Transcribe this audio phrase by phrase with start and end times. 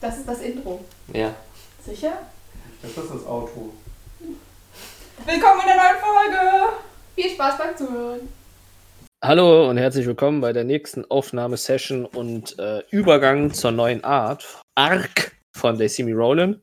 [0.00, 0.84] Das ist das Intro.
[1.12, 1.34] Ja.
[1.82, 2.18] Sicher?
[2.82, 3.72] Das ist das Auto.
[5.24, 6.72] Willkommen in der neuen Folge!
[7.14, 8.28] Viel Spaß beim Zuhören.
[9.24, 15.32] Hallo und herzlich willkommen bei der nächsten Aufnahmesession und äh, Übergang zur neuen Art, Arc
[15.56, 16.60] von They See Me Rollin'.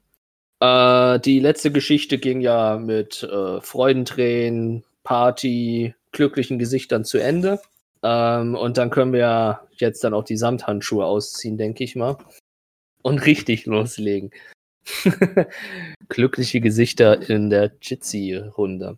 [0.60, 7.60] Äh, die letzte Geschichte ging ja mit äh, Freudentränen, Party, glücklichen Gesichtern zu Ende.
[8.04, 12.18] Ähm, und dann können wir jetzt dann auch die Samthandschuhe ausziehen, denke ich mal.
[13.04, 14.32] Und richtig loslegen.
[16.10, 18.98] Glückliche Gesichter in der Jitsi-Runde.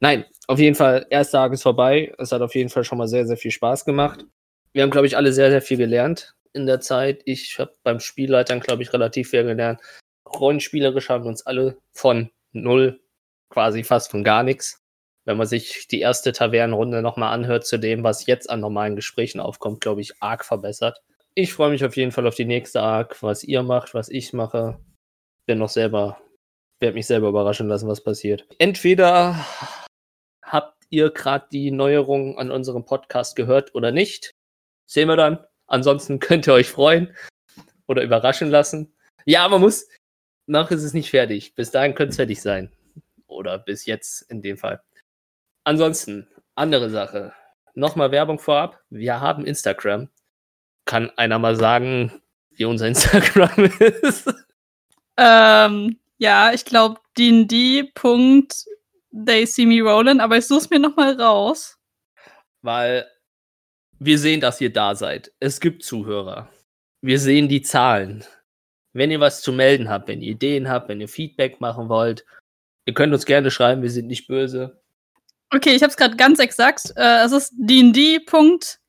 [0.00, 2.12] Nein, auf jeden Fall, erster Tag ist vorbei.
[2.18, 4.24] Es hat auf jeden Fall schon mal sehr, sehr viel Spaß gemacht.
[4.72, 7.22] Wir haben, glaube ich, alle sehr, sehr viel gelernt in der Zeit.
[7.26, 9.80] Ich habe beim Spielleitern, glaube ich, relativ viel gelernt.
[10.26, 13.00] Rollenspielerisch haben wir uns alle von null,
[13.50, 14.82] quasi fast von gar nichts.
[15.24, 19.38] Wenn man sich die erste Tavernenrunde nochmal anhört zu dem, was jetzt an normalen Gesprächen
[19.38, 21.02] aufkommt, glaube ich, arg verbessert.
[21.34, 24.32] Ich freue mich auf jeden Fall auf die nächste Arc, was ihr macht, was ich
[24.32, 24.80] mache.
[25.46, 26.20] Bin noch selber,
[26.80, 28.46] werde mich selber überraschen lassen, was passiert.
[28.58, 29.46] Entweder
[30.42, 34.32] habt ihr gerade die Neuerungen an unserem Podcast gehört oder nicht.
[34.86, 35.44] Sehen wir dann.
[35.68, 37.14] Ansonsten könnt ihr euch freuen
[37.86, 38.92] oder überraschen lassen.
[39.24, 39.88] Ja, man muss,
[40.46, 41.54] noch ist es nicht fertig.
[41.54, 42.72] Bis dahin könnte es fertig sein.
[43.28, 44.82] Oder bis jetzt in dem Fall.
[45.62, 46.26] Ansonsten,
[46.56, 47.32] andere Sache.
[47.74, 48.80] Nochmal Werbung vorab.
[48.90, 50.08] Wir haben Instagram.
[50.90, 52.10] Kann einer mal sagen,
[52.50, 54.28] wie unser Instagram ist?
[55.16, 57.86] Ähm, ja, ich glaube D&D.they
[59.46, 61.78] see me rolling, aber ich suche es mir nochmal raus.
[62.62, 63.06] Weil
[64.00, 65.30] wir sehen, dass ihr da seid.
[65.38, 66.48] Es gibt Zuhörer.
[67.02, 68.24] Wir sehen die Zahlen.
[68.92, 72.26] Wenn ihr was zu melden habt, wenn ihr Ideen habt, wenn ihr Feedback machen wollt,
[72.86, 74.82] ihr könnt uns gerne schreiben, wir sind nicht böse.
[75.54, 76.92] Okay, ich habe es gerade ganz exakt.
[76.96, 77.52] Äh, es ist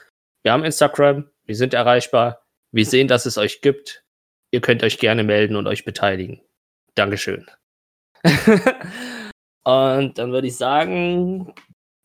[0.43, 4.05] Wir haben Instagram, wir sind erreichbar, wir sehen, dass es euch gibt.
[4.51, 6.41] Ihr könnt euch gerne melden und euch beteiligen.
[6.95, 7.47] Dankeschön.
[9.65, 11.55] und dann würde ich sagen,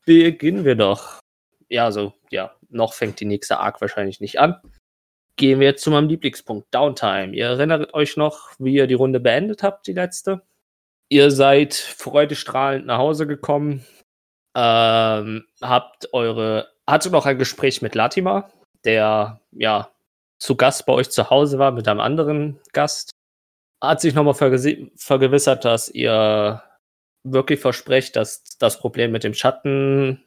[0.05, 1.19] beginnen wir doch.
[1.69, 4.61] Ja, also, ja, noch fängt die nächste Arc wahrscheinlich nicht an.
[5.35, 7.33] Gehen wir jetzt zu meinem Lieblingspunkt, Downtime.
[7.33, 10.43] Ihr erinnert euch noch, wie ihr die Runde beendet habt, die letzte?
[11.09, 13.85] Ihr seid freudestrahlend nach Hause gekommen,
[14.55, 18.49] ähm, habt eure, hatte noch ein Gespräch mit Latima,
[18.85, 19.91] der ja
[20.39, 23.11] zu Gast bei euch zu Hause war mit einem anderen Gast.
[23.81, 26.63] Hat sich nochmal vergewissert, dass ihr
[27.23, 30.23] wirklich versprecht, dass das Problem mit dem Schatten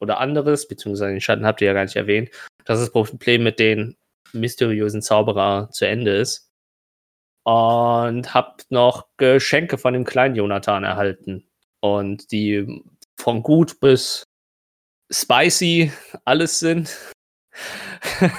[0.00, 2.30] oder anderes, beziehungsweise den Schatten habt ihr ja gar nicht erwähnt,
[2.64, 3.96] dass das Problem mit den
[4.32, 6.48] mysteriösen Zauberer zu Ende ist.
[7.44, 11.48] Und habt noch Geschenke von dem kleinen Jonathan erhalten.
[11.80, 12.82] Und die
[13.18, 14.24] von gut bis
[15.10, 15.92] spicy
[16.24, 16.96] alles sind.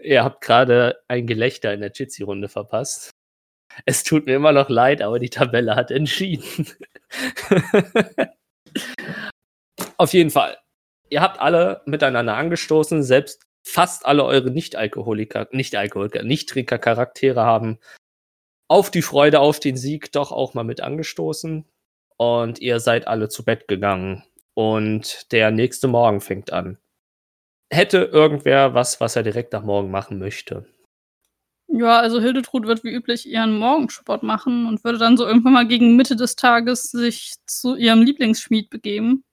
[0.00, 3.10] Ihr habt gerade ein Gelächter in der Jitsi-Runde verpasst.
[3.84, 6.66] Es tut mir immer noch leid, aber die Tabelle hat entschieden.
[9.98, 10.58] Auf jeden Fall.
[11.08, 17.78] Ihr habt alle miteinander angestoßen, selbst fast alle eure Nicht-Alkoholiker, Nicht-Alkoholiker, Nicht-Trinker-Charaktere haben
[18.68, 21.64] auf die Freude, auf den Sieg doch auch mal mit angestoßen.
[22.16, 24.24] Und ihr seid alle zu Bett gegangen.
[24.54, 26.78] Und der nächste Morgen fängt an.
[27.70, 30.66] Hätte irgendwer was, was er direkt nach morgen machen möchte?
[31.68, 35.66] Ja, also Hildetrud wird wie üblich ihren Morgensport machen und würde dann so irgendwann mal
[35.66, 39.24] gegen Mitte des Tages sich zu ihrem Lieblingsschmied begeben.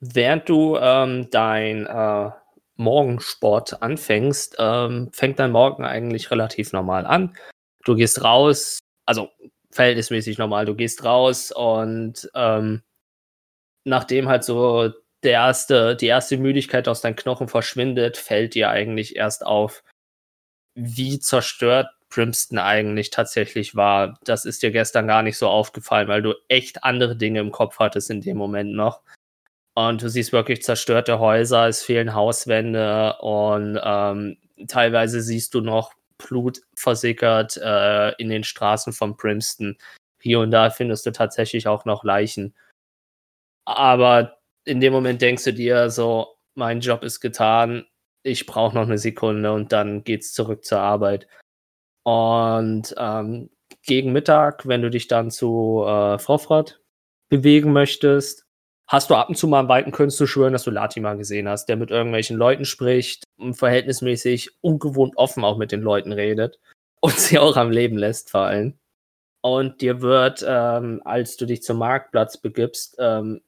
[0.00, 2.30] Während du ähm, dein äh,
[2.76, 7.36] Morgensport anfängst, ähm, fängt dein Morgen eigentlich relativ normal an.
[7.84, 9.30] Du gehst raus, also
[9.70, 12.82] verhältnismäßig normal, du gehst raus und ähm,
[13.84, 14.90] nachdem halt so
[15.22, 19.82] der erste, die erste Müdigkeit aus deinen Knochen verschwindet, fällt dir eigentlich erst auf,
[20.74, 24.18] wie zerstört Primston eigentlich tatsächlich war.
[24.24, 27.78] Das ist dir gestern gar nicht so aufgefallen, weil du echt andere Dinge im Kopf
[27.78, 29.02] hattest in dem Moment noch.
[29.88, 34.36] Und du siehst wirklich zerstörte Häuser, es fehlen Hauswände und ähm,
[34.68, 39.78] teilweise siehst du noch Blut versickert äh, in den Straßen von Primston.
[40.20, 42.54] Hier und da findest du tatsächlich auch noch Leichen.
[43.64, 44.36] Aber
[44.66, 47.86] in dem Moment denkst du dir so, mein Job ist getan,
[48.22, 51.26] ich brauche noch eine Sekunde und dann geht's zurück zur Arbeit.
[52.02, 53.48] Und ähm,
[53.86, 56.82] gegen Mittag, wenn du dich dann zu äh, Frofrat
[57.30, 58.44] bewegen möchtest,
[58.90, 61.66] hast du ab und zu mal einen weiten du schwören, dass du Latimer gesehen hast,
[61.66, 66.58] der mit irgendwelchen Leuten spricht verhältnismäßig ungewohnt offen auch mit den Leuten redet.
[67.00, 68.78] und sie auch am Leben lässt vor allem.
[69.42, 73.40] Und dir wird, ähm, als du dich zum Marktplatz begibst, ähm,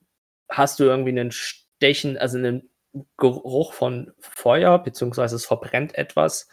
[0.48, 2.70] hast du irgendwie einen Stechen, also einen
[3.18, 6.48] Geruch von Feuer, beziehungsweise es verbrennt etwas.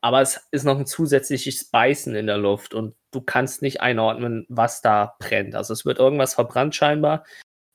[0.00, 4.46] Aber es ist noch ein zusätzliches Beißen in der Luft und du kannst nicht einordnen,
[4.48, 5.56] was da brennt.
[5.56, 7.24] Also es wird irgendwas verbrannt scheinbar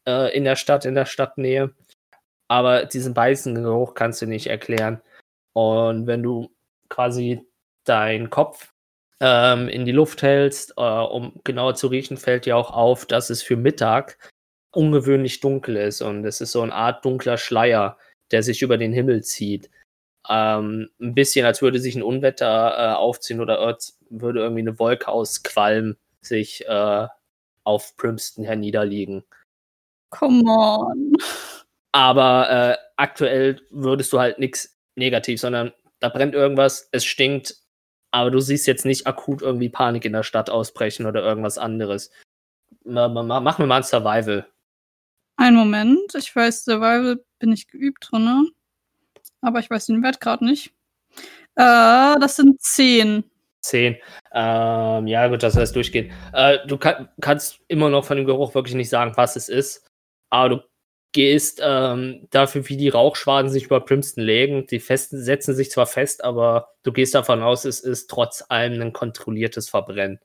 [0.07, 1.73] äh, in der Stadt, in der Stadtnähe.
[2.47, 5.01] Aber diesen beißenden Geruch kannst du nicht erklären.
[5.53, 6.51] Und wenn du
[6.89, 7.41] quasi
[7.85, 8.73] deinen Kopf
[9.19, 13.29] ähm, in die Luft hältst, äh, um genauer zu riechen, fällt dir auch auf, dass
[13.29, 14.17] es für Mittag
[14.71, 16.01] ungewöhnlich dunkel ist.
[16.01, 17.97] Und es ist so eine Art dunkler Schleier,
[18.31, 19.69] der sich über den Himmel zieht.
[20.29, 24.79] Ähm, ein bisschen, als würde sich ein Unwetter äh, aufziehen oder als würde irgendwie eine
[24.79, 27.07] Wolke aus Qualm sich äh,
[27.63, 29.23] auf Primston herniederliegen.
[30.13, 31.13] Come on.
[31.91, 37.55] Aber äh, aktuell würdest du halt nichts negativ, sondern da brennt irgendwas, es stinkt,
[38.11, 42.11] aber du siehst jetzt nicht akut irgendwie Panik in der Stadt ausbrechen oder irgendwas anderes.
[42.83, 44.45] Mach mir mal ein Survival.
[45.35, 48.45] Ein Moment, ich weiß, Survival bin ich geübt drin, ne?
[49.41, 50.73] aber ich weiß den Wert gerade nicht.
[51.55, 53.23] Äh, das sind zehn.
[53.61, 53.95] Zehn.
[54.33, 56.11] Ähm, ja, gut, das heißt durchgehen.
[56.33, 59.89] Äh, du kann, kannst immer noch von dem Geruch wirklich nicht sagen, was es ist.
[60.33, 60.63] Aber du
[61.11, 64.65] gehst ähm, dafür, wie die Rauchschwaden sich über Primston legen.
[64.65, 68.81] Die festen, setzen sich zwar fest, aber du gehst davon aus, es ist trotz allem
[68.81, 70.19] ein kontrolliertes Verbrennen.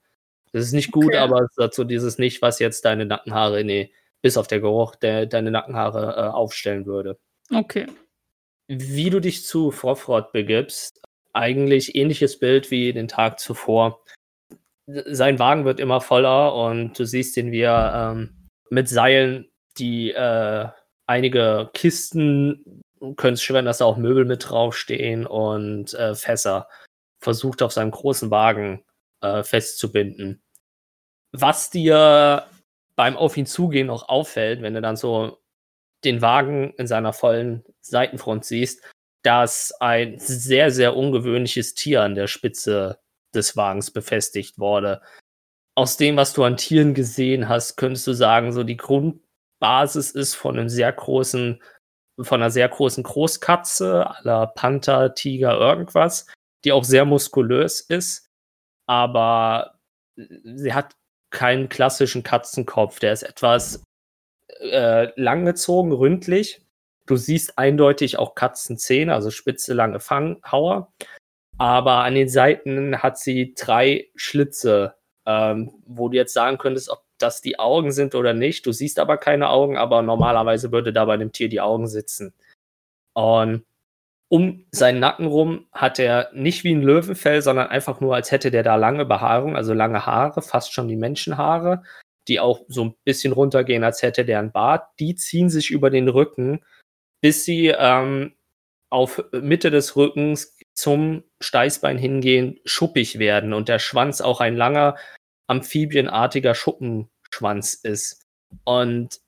[0.52, 1.18] Das ist nicht gut, okay.
[1.18, 5.50] aber dazu dieses nicht, was jetzt deine Nackenhaare, nee, bis auf der Geruch, der deine
[5.50, 7.18] Nackenhaare äh, aufstellen würde.
[7.54, 7.86] Okay.
[8.66, 11.02] Wie du dich zu Frofrod begibst,
[11.34, 14.02] eigentlich ähnliches Bild wie den Tag zuvor.
[14.86, 20.10] Sein Wagen wird immer voller und du siehst ihn, wie er ähm, mit Seilen die
[20.10, 20.68] äh,
[21.06, 22.82] einige Kisten,
[23.16, 26.68] könntest schwören, dass da auch Möbel mit draufstehen und äh, Fässer
[27.20, 28.84] versucht auf seinem großen Wagen
[29.20, 30.42] äh, festzubinden.
[31.32, 32.46] Was dir
[32.96, 35.38] beim Auf ihn zugehen noch auffällt, wenn du dann so
[36.04, 38.82] den Wagen in seiner vollen Seitenfront siehst,
[39.22, 42.98] dass ein sehr, sehr ungewöhnliches Tier an der Spitze
[43.34, 45.02] des Wagens befestigt wurde.
[45.74, 48.76] Aus dem, was du an Tieren gesehen hast, könntest du sagen, so die
[49.60, 51.62] Grundbasis ist von einem sehr großen,
[52.20, 56.26] von einer sehr großen Großkatze, aller Panther, Tiger, irgendwas,
[56.64, 58.28] die auch sehr muskulös ist,
[58.86, 59.78] aber
[60.16, 60.96] sie hat
[61.30, 63.00] keinen klassischen Katzenkopf.
[63.00, 63.82] Der ist etwas
[64.60, 66.62] äh, langgezogen, ründlich.
[67.06, 70.92] Du siehst eindeutig auch Katzenzähne, also spitze, lange Fanghauer.
[71.58, 74.94] Aber an den Seiten hat sie drei Schlitze,
[75.26, 78.66] ähm, wo du jetzt sagen könntest, ob das die Augen sind oder nicht.
[78.66, 82.32] Du siehst aber keine Augen, aber normalerweise würde da bei dem Tier die Augen sitzen.
[83.14, 83.64] Und
[84.28, 88.50] um seinen Nacken rum hat er nicht wie ein Löwenfell, sondern einfach nur, als hätte
[88.50, 91.82] der da lange Behaarung, also lange Haare, fast schon die Menschenhaare,
[92.28, 94.88] die auch so ein bisschen runtergehen, als hätte der ein Bart.
[95.00, 96.60] Die ziehen sich über den Rücken,
[97.22, 98.34] bis sie ähm,
[98.90, 104.96] auf Mitte des Rückens zum Steißbein hingehen, schuppig werden und der Schwanz auch ein langer,
[105.48, 108.26] amphibienartiger Schuppenschwanz ist.
[108.64, 109.20] Und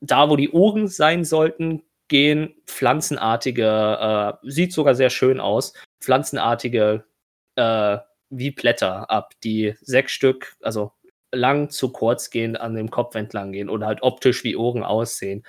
[0.00, 7.04] da, wo die Ohren sein sollten, gehen pflanzenartige, äh, sieht sogar sehr schön aus, pflanzenartige
[7.56, 7.98] äh,
[8.30, 10.92] wie Blätter ab, die sechs Stück, also
[11.32, 15.44] lang zu kurz gehen, an dem Kopf entlang gehen oder halt optisch wie Ohren aussehen.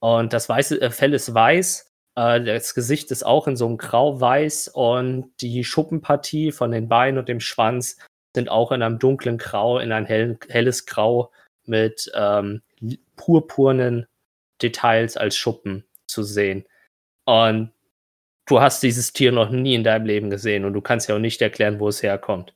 [0.00, 3.78] Und das weiße äh, Fell ist weiß, äh, das Gesicht ist auch in so einem
[3.78, 7.98] Grau-Weiß und die Schuppenpartie von den Beinen und dem Schwanz
[8.36, 11.32] sind auch in einem dunklen Grau, in ein hell, helles Grau
[11.64, 12.60] mit ähm,
[13.16, 14.06] purpurnen
[14.60, 16.66] Details als Schuppen zu sehen.
[17.24, 17.72] Und
[18.46, 21.20] du hast dieses Tier noch nie in deinem Leben gesehen und du kannst ja auch
[21.20, 22.54] nicht erklären, wo es herkommt.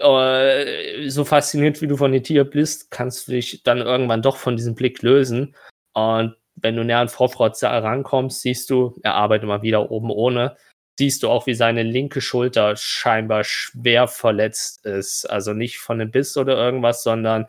[0.00, 4.36] Äh, so faszinierend wie du von dem Tier bist, kannst du dich dann irgendwann doch
[4.36, 5.54] von diesem Blick lösen.
[5.92, 10.56] Und wenn du näher an Frofrotz rankommst, siehst du, er arbeitet mal wieder oben ohne,
[10.98, 15.28] siehst du auch, wie seine linke Schulter scheinbar schwer verletzt ist.
[15.28, 17.46] Also nicht von einem Biss oder irgendwas, sondern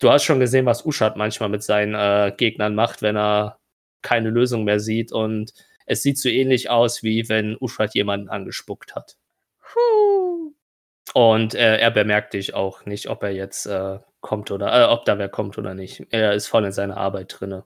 [0.00, 3.58] du hast schon gesehen, was Uschat manchmal mit seinen äh, Gegnern macht, wenn er
[4.02, 5.12] keine Lösung mehr sieht.
[5.12, 5.52] Und
[5.86, 9.16] es sieht so ähnlich aus, wie wenn Uschat jemanden angespuckt hat.
[9.60, 10.54] Puh.
[11.14, 15.04] Und äh, er bemerkt dich auch nicht, ob er jetzt äh, kommt oder äh, ob
[15.04, 16.06] da wer kommt oder nicht.
[16.10, 17.64] Er ist voll in seiner Arbeit drinne.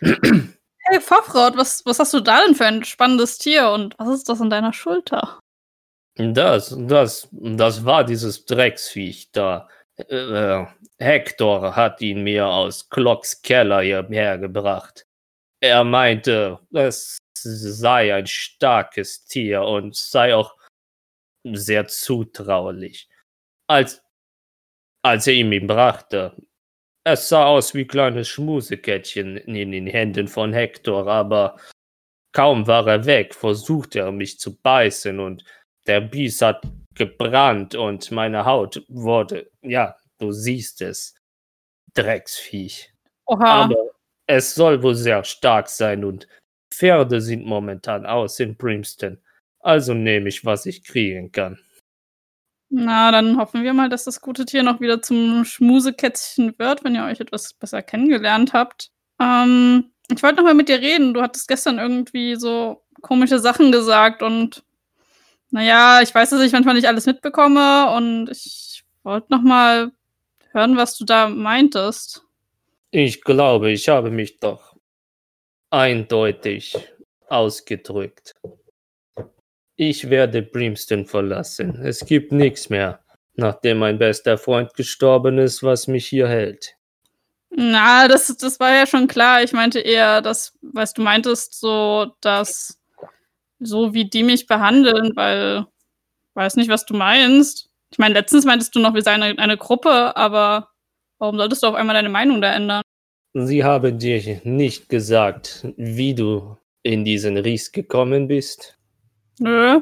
[0.92, 4.28] Hey, Fafraut, was, was hast du da denn für ein spannendes Tier und was ist
[4.28, 5.38] das an deiner Schulter?
[6.16, 9.68] Das, das, das war dieses Drecksviech da.
[9.96, 10.66] Äh, äh,
[10.98, 15.06] Hector hat ihn mir aus Clocks Keller hierher gebracht.
[15.60, 20.56] Er meinte, es sei ein starkes Tier und sei auch
[21.44, 23.08] sehr zutraulich.
[23.68, 24.02] Als,
[25.02, 26.34] als er ihm ihn brachte,
[27.12, 31.56] es sah aus wie kleines Schmusekettchen in den Händen von Hector, aber
[32.32, 35.44] kaum war er weg, versuchte er mich zu beißen und
[35.86, 36.62] der Biss hat
[36.94, 41.14] gebrannt und meine Haut wurde, ja, du siehst es,
[41.94, 42.92] Drecksviech.
[43.26, 43.64] Oha.
[43.64, 43.90] Aber
[44.26, 46.28] es soll wohl sehr stark sein und
[46.72, 49.18] Pferde sind momentan aus in Brimston.
[49.60, 51.58] Also nehme ich, was ich kriegen kann.
[52.70, 56.94] Na, dann hoffen wir mal, dass das gute Tier noch wieder zum Schmusekätzchen wird, wenn
[56.94, 58.90] ihr euch etwas besser kennengelernt habt.
[59.20, 61.12] Ähm, ich wollte noch mal mit dir reden.
[61.12, 64.62] Du hattest gestern irgendwie so komische Sachen gesagt und
[65.50, 69.90] naja, ich weiß, dass ich manchmal nicht alles mitbekomme und ich wollte noch mal
[70.52, 72.22] hören, was du da meintest.
[72.92, 74.76] Ich glaube, ich habe mich doch
[75.70, 76.76] eindeutig
[77.28, 78.34] ausgedrückt.
[79.82, 81.80] Ich werde Brimston verlassen.
[81.82, 83.00] Es gibt nichts mehr,
[83.36, 86.76] nachdem mein bester Freund gestorben ist, was mich hier hält.
[87.48, 89.42] Na, das, das war ja schon klar.
[89.42, 92.78] Ich meinte eher, dass, was du meintest, so, dass
[93.58, 95.64] so wie die mich behandeln, weil
[96.34, 97.70] weiß nicht, was du meinst.
[97.90, 100.68] Ich meine, letztens meintest du noch, wir seien eine, eine Gruppe, aber
[101.16, 102.82] warum solltest du auf einmal deine Meinung da ändern?
[103.32, 108.76] Sie haben dir nicht gesagt, wie du in diesen Ries gekommen bist.
[109.40, 109.80] Nö.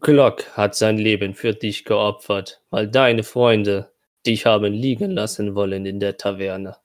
[0.00, 3.92] Glock hat sein Leben für dich geopfert, weil deine Freunde
[4.26, 6.76] dich haben liegen lassen wollen in der Taverne.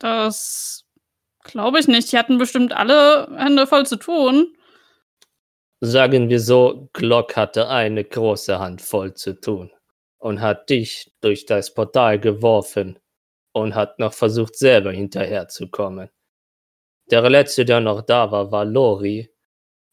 [0.00, 0.84] Das
[1.44, 2.10] glaube ich nicht.
[2.10, 4.56] Die hatten bestimmt alle Hände voll zu tun.
[5.80, 9.70] Sagen wir so, Glock hatte eine große Hand voll zu tun
[10.18, 12.98] und hat dich durch das Portal geworfen
[13.52, 16.10] und hat noch versucht, selber hinterherzukommen.
[17.12, 19.30] Der letzte, der noch da war, war Lori,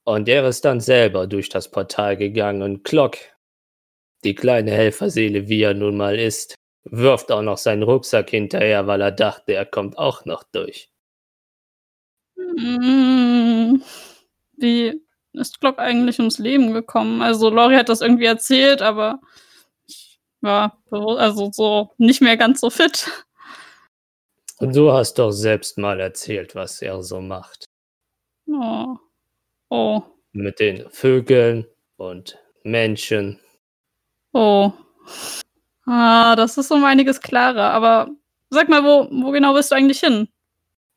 [0.05, 3.17] und er ist dann selber durch das Portal gegangen und Glock,
[4.23, 9.01] die kleine Helferseele, wie er nun mal ist, wirft auch noch seinen Rucksack hinterher, weil
[9.01, 10.89] er dachte, er kommt auch noch durch.
[12.35, 13.81] Mm,
[14.57, 15.01] Wie
[15.33, 17.21] ist Glock eigentlich ums Leben gekommen?
[17.21, 19.19] Also Lori hat das irgendwie erzählt, aber
[19.87, 23.09] ich war also so nicht mehr ganz so fit.
[24.59, 27.65] Und du hast doch selbst mal erzählt, was er so macht.
[28.47, 28.97] Oh.
[29.77, 30.01] Oh.
[30.31, 31.65] Mit den Vögeln
[31.97, 33.41] und Menschen.
[34.31, 34.71] Oh.
[35.85, 37.71] Ah, das ist um einiges klarer.
[37.71, 38.09] Aber
[38.49, 40.29] sag mal, wo, wo genau bist du eigentlich hin?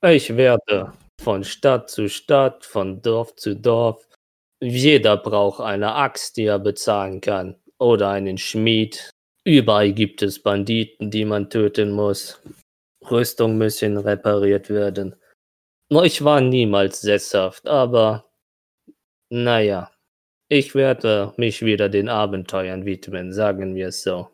[0.02, 4.06] Ich werde von Stadt zu Stadt, von Dorf zu Dorf.
[4.62, 7.56] Jeder braucht eine Axt, die er bezahlen kann.
[7.80, 9.10] Oder einen Schmied.
[9.42, 12.40] Überall gibt es Banditen, die man töten muss.
[13.10, 15.16] Rüstung müssen repariert werden.
[16.04, 18.27] Ich war niemals sesshaft, aber
[19.30, 19.90] naja,
[20.48, 24.28] ich werde mich wieder den Abenteuern widmen, sagen wir es so.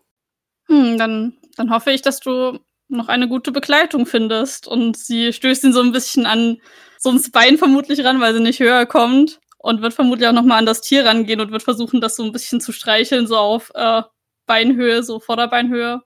[0.67, 2.59] Hm, dann, dann hoffe ich, dass du
[2.89, 4.67] noch eine gute Begleitung findest.
[4.69, 6.61] Und sie stößt ihn so ein bisschen an
[6.99, 9.41] so ins Bein vermutlich ran, weil sie nicht höher kommt.
[9.59, 12.23] Und wird vermutlich auch noch mal an das Tier rangehen und wird versuchen, das so
[12.23, 14.03] ein bisschen zu streicheln, so auf äh,
[14.47, 16.03] Beinhöhe, so Vorderbeinhöhe.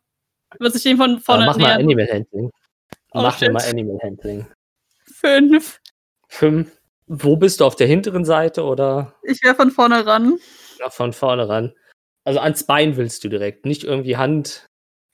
[0.60, 1.72] Wird sich dem von Aber vorne mach mal.
[1.72, 2.50] Animal Handling.
[3.12, 3.52] Oh, mach shit.
[3.52, 4.46] mal Animal Handling.
[5.06, 5.80] Fünf.
[6.28, 6.77] Fünf.
[7.08, 7.64] Wo bist du?
[7.64, 10.38] Auf der hinteren Seite oder Ich wäre von vorne ran.
[10.78, 11.74] ja, von vorne ran?
[12.24, 14.66] Also ans Bein willst du direkt, nicht irgendwie Hand.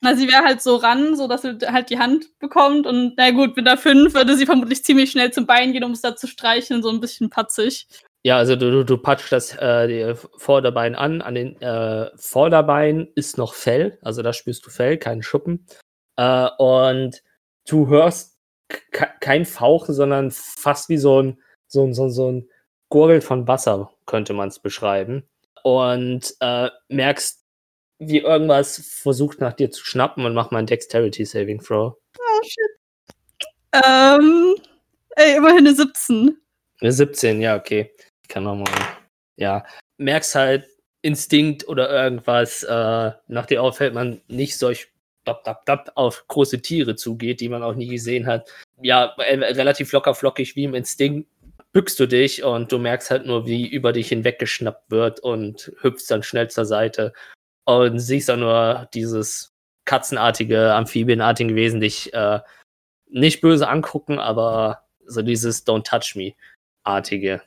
[0.03, 2.87] Na, sie wäre halt so ran, so dass sie halt die Hand bekommt.
[2.87, 5.93] Und na gut, mit der fünf würde sie vermutlich ziemlich schnell zum Bein gehen, um
[5.93, 7.87] es da zu streicheln, so ein bisschen patzig.
[8.27, 11.23] Ja, also du, du, du patschst das äh, Vorderbein an.
[11.23, 15.67] An den äh, Vorderbein ist noch Fell, also da spürst du Fell, keinen Schuppen.
[16.17, 17.23] Äh, und
[17.69, 18.39] du hörst
[18.93, 21.39] ke- kein Fauchen, sondern fast wie so ein,
[21.75, 22.49] so ein, so so ein
[22.89, 25.29] Gurgeln von Wasser, könnte man es beschreiben.
[25.63, 27.45] Und äh, merkst,
[27.99, 31.97] wie irgendwas versucht nach dir zu schnappen und mach mal ein Dexterity Saving Throw.
[32.19, 32.75] Oh shit.
[33.73, 34.55] Ähm,
[35.17, 36.37] ey, immerhin eine 17.
[36.81, 37.93] Eine 17, ja, okay.
[38.23, 38.73] Ich kann nochmal.
[39.37, 39.65] Ja.
[39.99, 40.69] Merkst halt
[41.03, 44.89] Instinkt oder irgendwas, äh, nach dir auffällt man nicht solch
[45.25, 48.51] dab, dab, dab, auf große Tiere zugeht, die man auch nie gesehen hat.
[48.81, 51.29] Ja, äh, relativ locker flockig wie im Instinkt
[51.75, 56.07] bückst du dich und du merkst halt nur, wie über dich hinweggeschnappt wird und hüpfst
[56.09, 57.13] dann schnell zur Seite
[57.65, 59.53] und siehst dann nur dieses
[59.85, 62.41] katzenartige, amphibienartige Wesen dich äh,
[63.09, 66.35] nicht böse angucken, aber so dieses Don't touch me
[66.85, 67.43] artige.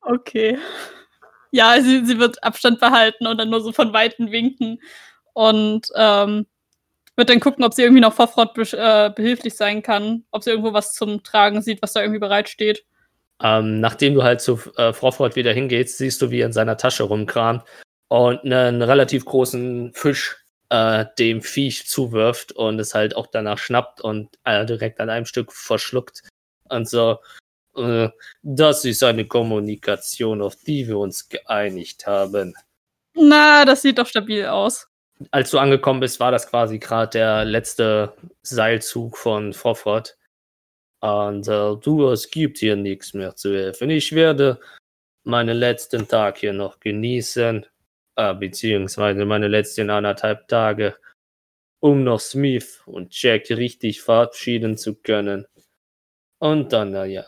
[0.00, 0.58] Okay.
[1.50, 4.80] Ja, sie, sie wird Abstand behalten und dann nur so von Weitem winken
[5.34, 6.46] und ähm,
[7.16, 10.50] wird dann gucken, ob sie irgendwie noch Vorfront be äh, behilflich sein kann, ob sie
[10.50, 12.86] irgendwo was zum Tragen sieht, was da irgendwie bereitsteht.
[13.42, 16.76] Ähm, nachdem du halt zu äh, Frofort wieder hingehst, siehst du, wie er in seiner
[16.76, 17.64] Tasche rumkramt
[18.08, 24.00] und einen relativ großen Fisch äh, dem Viech zuwirft und es halt auch danach schnappt
[24.00, 26.22] und äh, direkt an einem Stück verschluckt.
[26.68, 27.18] Und so,
[27.76, 28.08] äh,
[28.42, 32.54] das ist eine Kommunikation, auf die wir uns geeinigt haben.
[33.14, 34.88] Na, das sieht doch stabil aus.
[35.30, 40.16] Als du angekommen bist, war das quasi gerade der letzte Seilzug von Frofort.
[41.02, 43.90] Und äh, du, es gibt hier nichts mehr zu helfen.
[43.90, 44.60] Ich werde
[45.24, 47.66] meinen letzten Tag hier noch genießen,
[48.16, 50.96] äh, beziehungsweise meine letzten anderthalb Tage,
[51.80, 55.46] um noch Smith und Jack richtig verabschieden zu können.
[56.38, 57.24] Und dann, naja,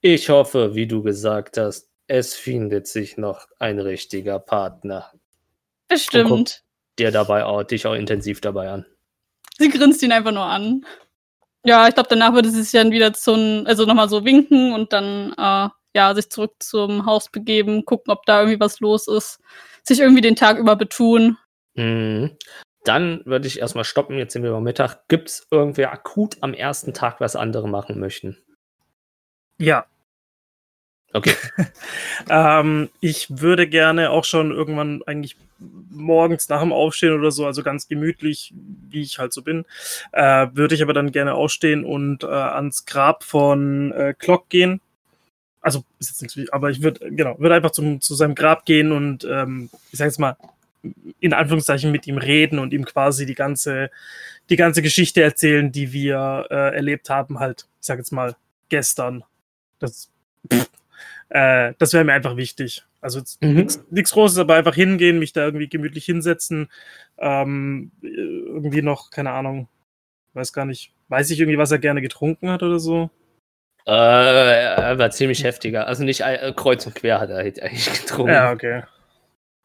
[0.00, 5.12] ich hoffe, wie du gesagt hast, es findet sich noch ein richtiger Partner.
[5.88, 6.62] Bestimmt.
[6.98, 8.86] Der dabei auch, dich auch intensiv dabei an.
[9.58, 10.86] Sie grinst ihn einfach nur an.
[11.64, 14.92] Ja, ich glaube, danach würde sie sich dann wieder zum, also nochmal so winken und
[14.92, 19.40] dann, äh, ja, sich zurück zum Haus begeben, gucken, ob da irgendwie was los ist,
[19.82, 21.36] sich irgendwie den Tag über betun.
[21.74, 22.36] Mhm.
[22.84, 25.06] Dann würde ich erstmal stoppen, jetzt sind wir über Mittag.
[25.08, 28.38] Gibt es irgendwer akut am ersten Tag, was andere machen möchten?
[29.58, 29.84] Ja.
[31.12, 31.34] Okay.
[32.30, 35.36] ähm, ich würde gerne auch schon irgendwann eigentlich
[35.90, 38.54] morgens nach dem Aufstehen oder so, also ganz gemütlich,
[38.88, 39.64] wie ich halt so bin,
[40.12, 44.80] äh, würde ich aber dann gerne aufstehen und äh, ans Grab von äh, Clock gehen.
[45.60, 48.92] Also ist jetzt nichts, aber ich würde genau würde einfach zum, zu seinem Grab gehen
[48.92, 50.36] und ähm, ich sage jetzt mal
[51.18, 53.90] in Anführungszeichen mit ihm reden und ihm quasi die ganze
[54.48, 57.66] die ganze Geschichte erzählen, die wir äh, erlebt haben, halt.
[57.80, 58.36] Ich sage jetzt mal
[58.70, 59.22] gestern.
[59.78, 60.10] Das
[60.50, 60.70] pff,
[61.28, 62.84] äh, das wäre mir einfach wichtig.
[63.00, 63.68] Also Mhm.
[63.90, 66.68] nichts Großes, aber einfach hingehen, mich da irgendwie gemütlich hinsetzen.
[67.18, 69.68] Ähm, irgendwie noch, keine Ahnung,
[70.34, 73.10] weiß gar nicht, weiß ich irgendwie, was er gerne getrunken hat oder so?
[73.86, 75.86] Äh, er war ziemlich heftiger.
[75.86, 78.32] Also nicht äh, kreuz und quer hat er eigentlich getrunken.
[78.32, 78.82] Ja, okay.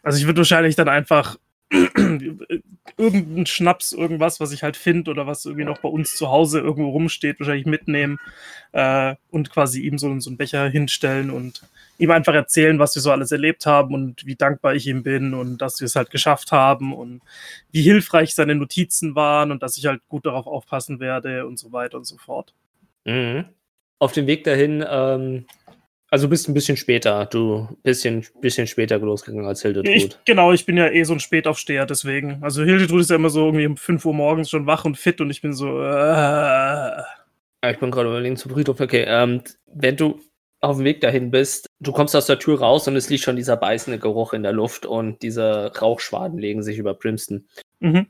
[0.03, 1.37] Also ich würde wahrscheinlich dann einfach
[2.97, 6.59] irgendeinen Schnaps, irgendwas, was ich halt finde oder was irgendwie noch bei uns zu Hause
[6.59, 8.19] irgendwo rumsteht, wahrscheinlich mitnehmen
[8.71, 11.63] äh, und quasi ihm so, so einen Becher hinstellen und
[11.97, 15.33] ihm einfach erzählen, was wir so alles erlebt haben und wie dankbar ich ihm bin
[15.33, 17.21] und dass wir es halt geschafft haben und
[17.71, 21.71] wie hilfreich seine Notizen waren und dass ich halt gut darauf aufpassen werde und so
[21.71, 22.53] weiter und so fort.
[23.05, 23.45] Mhm.
[23.99, 25.45] Auf dem Weg dahin, ähm,
[26.09, 29.93] also bist ein bisschen später, du bisschen, bisschen später losgegangen als Hildetrud.
[29.93, 32.39] Ich, genau, ich bin ja eh so ein Spätaufsteher, deswegen.
[32.41, 35.19] Also Hildetrud ist ja immer so irgendwie um 5 Uhr morgens schon wach und fit
[35.21, 35.81] und ich bin so.
[35.81, 37.01] Äh,
[37.69, 38.79] ich bin gerade überlegen zum Friedhof.
[38.79, 40.19] Okay, ähm, wenn du
[40.61, 43.35] auf dem Weg dahin bist, du kommst aus der Tür raus und es liegt schon
[43.35, 47.47] dieser beißende Geruch in der Luft und diese Rauchschwaden legen sich über Primston.
[47.79, 48.07] mhm.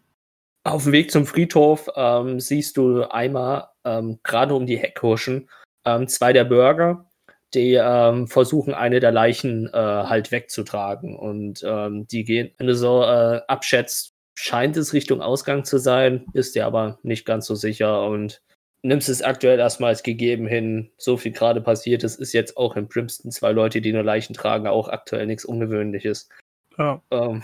[0.64, 5.48] Auf dem Weg zum Friedhof ähm, siehst du einmal ähm, gerade um die Hecke huschen
[5.86, 7.06] ähm, zwei der Bürger,
[7.54, 11.18] die ähm, versuchen, eine der Leichen äh, halt wegzutragen.
[11.18, 16.26] Und ähm, die gehen, wenn du so äh, abschätzt, scheint es Richtung Ausgang zu sein,
[16.34, 18.42] bist dir aber nicht ganz so sicher und
[18.82, 22.76] nimmst es aktuell erstmal als gegeben hin, so viel gerade passiert ist, ist jetzt auch
[22.76, 26.30] in Primston zwei Leute, die nur Leichen tragen, auch aktuell nichts Ungewöhnliches.
[26.78, 27.02] Ja.
[27.10, 27.42] Ähm,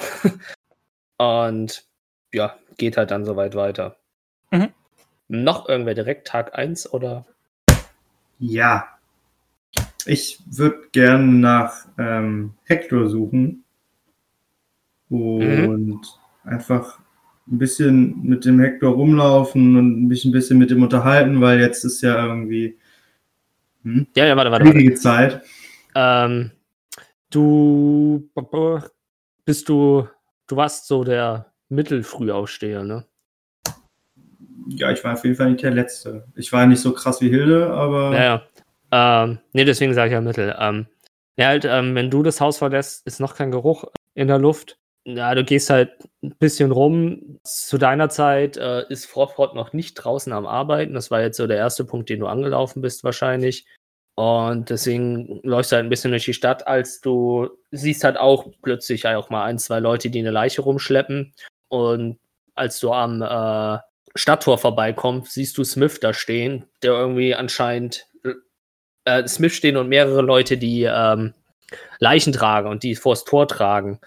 [1.18, 1.86] und
[2.34, 3.96] ja, geht halt dann soweit weiter.
[4.52, 4.70] Mhm.
[5.30, 7.26] Noch irgendwer direkt Tag 1 oder?
[8.38, 8.88] Ja.
[10.08, 13.64] Ich würde gern nach ähm, Hector suchen
[15.10, 16.02] und
[16.44, 17.00] einfach
[17.48, 21.84] ein bisschen mit dem Hector rumlaufen und mich ein bisschen mit ihm unterhalten, weil jetzt
[21.84, 22.78] ist ja irgendwie
[23.84, 24.66] hm, Ja, ja, warte, warte.
[24.66, 24.78] warte.
[24.78, 25.42] schwierige Zeit.
[25.96, 26.52] Ähm,
[27.30, 28.30] du
[29.46, 30.08] bist du,
[30.48, 33.06] du warst so der Mittelfrühaufsteher, ne?
[34.68, 36.28] Ja, ich war auf jeden Fall nicht der Letzte.
[36.36, 38.44] Ich war nicht so krass wie Hilde, aber Ja, ja.
[38.92, 40.56] Ähm, nee, deswegen sage ich ja Mittel.
[40.60, 40.88] Ähm,
[41.38, 44.78] ja, halt, ähm, wenn du das Haus verlässt, ist noch kein Geruch in der Luft.
[45.06, 47.40] Ja, du gehst halt ein bisschen rum.
[47.44, 50.94] Zu deiner Zeit äh, ist Frofort noch nicht draußen am Arbeiten.
[50.94, 53.66] Das war jetzt so der erste Punkt, den du angelaufen bist, wahrscheinlich.
[54.16, 58.46] Und deswegen läufst du halt ein bisschen durch die Stadt, als du siehst halt auch
[58.62, 61.34] plötzlich auch mal ein, zwei Leute, die eine Leiche rumschleppen.
[61.70, 62.20] Und
[62.54, 63.80] als du am äh,
[64.14, 68.06] Stadttor vorbeikommst, siehst du Smith da stehen, der irgendwie anscheinend
[69.06, 71.34] äh, Smith stehen und mehrere Leute, die ähm,
[72.00, 74.00] Leichen tragen und die vors Tor tragen.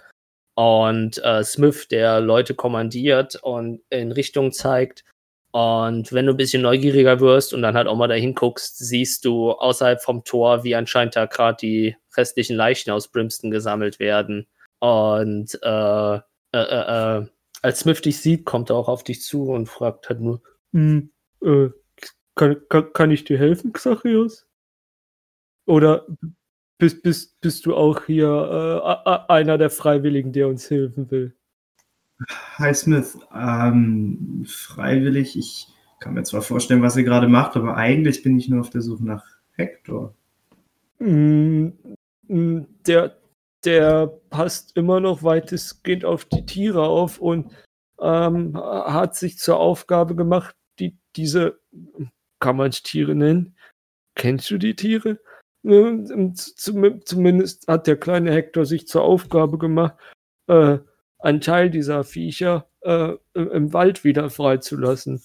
[0.55, 5.05] Und äh, Smith, der Leute kommandiert und in Richtung zeigt.
[5.53, 9.25] Und wenn du ein bisschen neugieriger wirst und dann halt auch mal dahin guckst, siehst
[9.25, 14.47] du außerhalb vom Tor, wie anscheinend da gerade die restlichen Leichen aus Brimston gesammelt werden.
[14.81, 16.21] Und äh, äh,
[16.53, 17.27] äh, äh,
[17.63, 20.43] als Smith dich sieht, kommt er auch auf dich zu und fragt halt nur,
[20.75, 21.71] äh,
[22.35, 24.47] kann, kann, kann ich dir helfen, Xachios?
[25.67, 26.07] Oder
[26.79, 28.29] bist, bist, bist du auch hier
[29.07, 31.35] äh, einer der Freiwilligen, der uns helfen will?
[32.59, 35.69] Hi Smith, ähm, freiwillig, ich
[36.01, 38.83] kann mir zwar vorstellen, was ihr gerade macht, aber eigentlich bin ich nur auf der
[38.83, 40.15] Suche nach Hector.
[40.99, 41.69] Mm,
[42.29, 43.17] mm, der,
[43.65, 47.53] der passt immer noch weitestgehend auf die Tiere auf und
[48.01, 51.59] ähm, hat sich zur Aufgabe gemacht, die, diese,
[52.39, 53.57] kann man Tiere nennen?
[54.15, 55.19] Kennst du die Tiere?
[55.65, 59.95] Zumindest hat der kleine Hector sich zur Aufgabe gemacht,
[60.47, 60.79] äh,
[61.19, 65.23] einen Teil dieser Viecher äh, im Wald wieder freizulassen.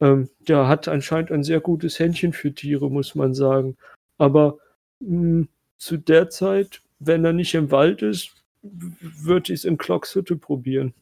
[0.00, 3.76] Ähm, der hat anscheinend ein sehr gutes Händchen für Tiere, muss man sagen.
[4.16, 4.58] Aber
[5.00, 8.30] mh, hm, zu der Zeit, wenn er nicht im Wald ist,
[8.62, 10.94] würde ich es in Clocks Hütte probieren.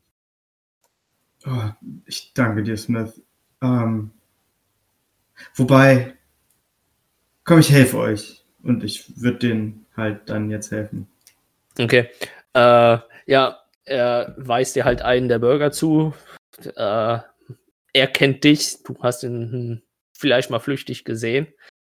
[1.45, 1.71] Oh,
[2.07, 3.21] ich danke dir, Smith.
[3.61, 4.11] Ähm,
[5.55, 6.15] wobei,
[7.45, 8.42] komm, ich helfe euch.
[8.63, 11.09] Und ich würde denen halt dann jetzt helfen.
[11.79, 12.09] Okay.
[12.55, 16.15] Äh, ja, er weist dir halt einen der Bürger zu.
[16.65, 17.19] Äh,
[17.95, 18.83] er kennt dich.
[18.85, 21.49] Du hast ihn vielleicht mal flüchtig gesehen.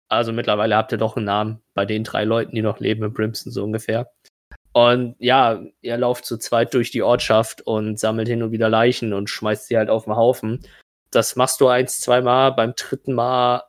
[0.08, 3.14] Also mittlerweile habt ihr doch einen Namen bei den drei Leuten, die noch leben in
[3.14, 4.12] Brimston, so ungefähr.
[4.74, 9.14] Und ja, ihr lauft zu zweit durch die Ortschaft und sammelt hin und wieder Leichen
[9.14, 10.66] und schmeißt sie halt auf den Haufen.
[11.12, 12.54] Das machst du eins, zweimal.
[12.54, 13.64] Beim dritten Mal,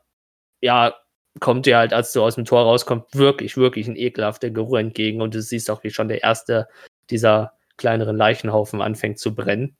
[0.60, 0.94] ja,
[1.40, 5.22] kommt dir halt, als du aus dem Tor rauskommst, wirklich, wirklich ein ekelhafter Geruch entgegen.
[5.22, 6.68] Und du siehst auch, wie schon der erste
[7.10, 9.76] dieser kleineren Leichenhaufen anfängt zu brennen.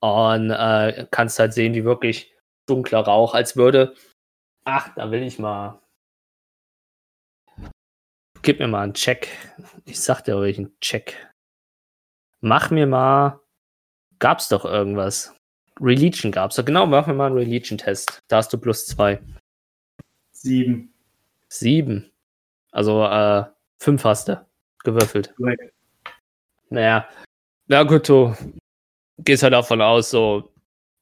[0.00, 2.32] Und äh, kannst halt sehen, wie wirklich
[2.66, 3.94] dunkler Rauch, als würde,
[4.64, 5.80] ach, da will ich mal
[8.44, 9.28] gib mir mal einen Check.
[9.84, 11.16] Ich sag dir euch einen Check.
[12.40, 13.40] Mach mir mal.
[14.20, 15.34] Gab's doch irgendwas.
[15.80, 16.64] Religion gab's doch.
[16.64, 18.22] Genau, mach mir mal einen Religion-Test.
[18.28, 19.20] Da hast du plus zwei.
[20.44, 20.92] Sieben.
[21.48, 22.12] Sieben.
[22.70, 23.44] Also, äh,
[23.78, 24.46] fünf hast du
[24.84, 25.32] gewürfelt.
[25.38, 25.58] Right.
[26.68, 27.08] Naja.
[27.66, 28.36] Na gut, du
[29.16, 30.52] gehst halt davon aus, so,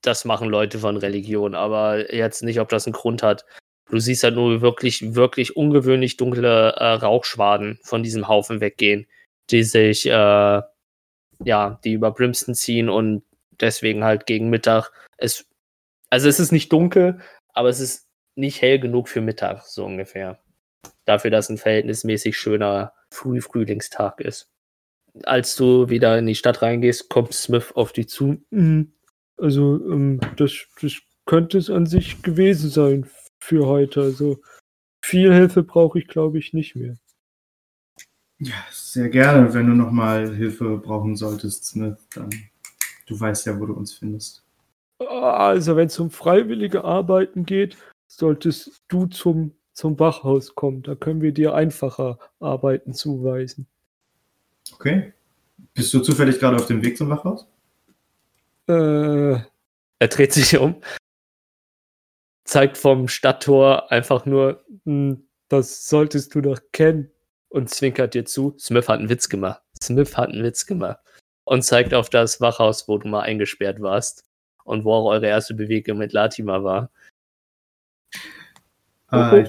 [0.02, 3.44] das machen Leute von Religion, aber jetzt nicht, ob das einen Grund hat.
[3.90, 9.08] Du siehst halt nur wirklich, wirklich ungewöhnlich dunkle äh, Rauchschwaden von diesem Haufen weggehen,
[9.50, 10.62] die sich, äh,
[11.44, 13.24] ja, die über Brimston ziehen und
[13.60, 15.46] deswegen halt gegen Mittag es,
[16.10, 17.20] also es ist nicht dunkel,
[17.54, 20.38] aber es ist nicht hell genug für Mittag, so ungefähr.
[21.04, 24.50] Dafür, dass ein verhältnismäßig schöner Frühfrühlingstag ist.
[25.24, 28.42] Als du wieder in die Stadt reingehst, kommt Smith auf dich zu.
[28.50, 28.92] Mhm.
[29.36, 30.94] Also, ähm, das, das
[31.26, 34.02] könnte es an sich gewesen sein für heute.
[34.02, 34.40] Also
[35.04, 36.96] viel Hilfe brauche ich, glaube ich, nicht mehr.
[38.38, 41.96] Ja, sehr gerne, wenn du nochmal Hilfe brauchen solltest, ne?
[42.14, 42.30] dann
[43.06, 44.44] du weißt ja, wo du uns findest.
[44.98, 47.76] Also, wenn es um freiwillige Arbeiten geht,
[48.16, 50.82] solltest du zum, zum Wachhaus kommen.
[50.82, 53.66] Da können wir dir einfacher Arbeiten zuweisen.
[54.74, 55.12] Okay.
[55.74, 57.46] Bist du zufällig gerade auf dem Weg zum Wachhaus?
[58.68, 59.34] Äh,
[59.98, 60.76] er dreht sich um
[62.52, 67.10] zeigt vom Stadttor einfach nur, hm, das solltest du doch kennen
[67.48, 68.54] und zwinkert dir zu.
[68.58, 69.62] Smith hat einen Witz gemacht.
[69.82, 70.98] Smith hat einen Witz gemacht
[71.44, 74.24] und zeigt auf das Wachhaus, wo du mal eingesperrt warst
[74.64, 76.90] und wo auch eure erste Bewegung mit Latima war.
[79.12, 79.44] Ah,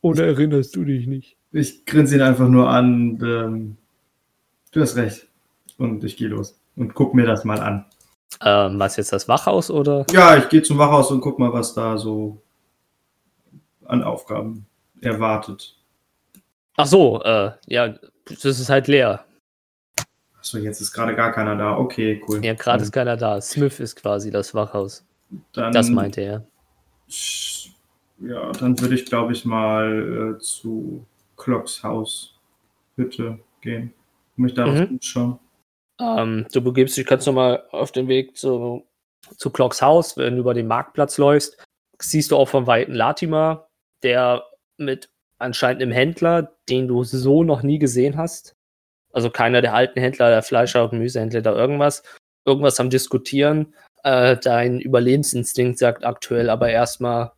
[0.00, 1.36] Oder erinnerst du dich nicht?
[1.52, 3.12] Ich grinse ihn einfach nur an.
[3.12, 3.76] Und, ähm,
[4.72, 5.28] du hast recht.
[5.78, 7.84] Und ich gehe los und guck mir das mal an.
[8.40, 10.06] Ähm, was jetzt das Wachhaus oder?
[10.10, 12.40] Ja, ich gehe zum Wachhaus und guck mal, was da so
[13.84, 14.66] an Aufgaben
[15.00, 15.76] erwartet.
[16.76, 19.24] Ach so, äh, ja, das ist halt leer.
[20.38, 21.76] Achso, jetzt ist gerade gar keiner da.
[21.76, 22.44] Okay, cool.
[22.44, 23.40] Ja, gerade ist keiner da.
[23.40, 25.04] Smith ist quasi das Wachhaus.
[25.52, 26.46] Dann, das meinte er.
[28.18, 31.04] Ja, dann würde ich, glaube ich, mal äh, zu
[31.36, 32.38] Clocks Haus
[32.96, 33.92] Hütte gehen,
[34.36, 34.84] um mich da mhm.
[34.92, 35.38] umschauen.
[36.00, 38.86] Ähm, du begibst dich, kannst nochmal auf den Weg zu,
[39.36, 41.62] zu Clocks Haus, wenn du über den Marktplatz läufst,
[42.00, 43.68] siehst du auch vom Weiten Latimer,
[44.02, 44.44] der
[44.78, 48.54] mit anscheinend einem Händler, den du so noch nie gesehen hast.
[49.12, 52.02] Also keiner der alten Händler, der Fleischer, Gemüsehändler da irgendwas,
[52.44, 53.74] irgendwas am Diskutieren.
[54.02, 57.32] Äh, dein Überlebensinstinkt sagt aktuell aber erstmal,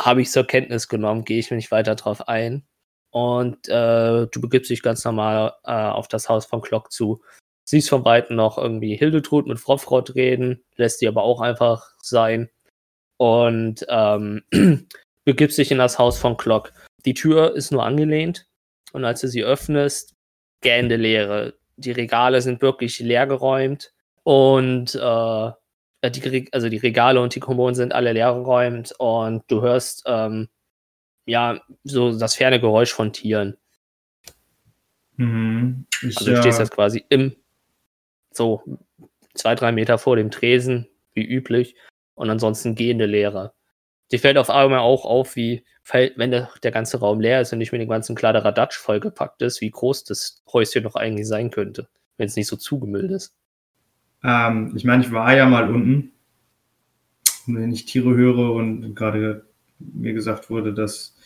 [0.00, 2.66] habe ich zur Kenntnis genommen, gehe ich nicht weiter drauf ein.
[3.10, 7.22] Und äh, du begibst dich ganz normal äh, auf das Haus von Clock zu.
[7.64, 12.50] Siehst von Weitem noch irgendwie Hildetrud mit Frofrott reden, lässt die aber auch einfach sein.
[13.16, 14.42] Und ähm,
[15.24, 16.72] begibst dich in das Haus von Clock.
[17.04, 18.46] Die Tür ist nur angelehnt
[18.92, 20.14] und als du sie öffnest,
[20.60, 21.54] gähnende Leere.
[21.76, 25.50] Die Regale sind wirklich leergeräumt und äh,
[26.08, 30.48] die, also die Regale und die Kommoden sind alle leergeräumt und du hörst ähm,
[31.26, 33.56] ja, so das ferne Geräusch von Tieren.
[35.16, 35.86] Mhm.
[36.02, 37.36] Ich, Also du stehst äh, jetzt quasi im,
[38.32, 38.62] so
[39.34, 41.76] zwei, drei Meter vor dem Tresen, wie üblich,
[42.14, 43.52] und ansonsten gehende Leere.
[44.10, 47.52] Dir fällt auf einmal auch auf, wie, fällt- wenn der, der ganze Raum leer ist
[47.52, 51.50] und nicht mit dem ganzen Kladderadatsch vollgepackt ist, wie groß das Häuschen noch eigentlich sein
[51.50, 53.36] könnte, wenn es nicht so zugemüllt ist.
[54.22, 56.12] Ähm, ich meine, ich war ja mal unten.
[57.46, 59.44] Und wenn ich Tiere höre und gerade
[59.78, 61.16] mir gesagt wurde, dass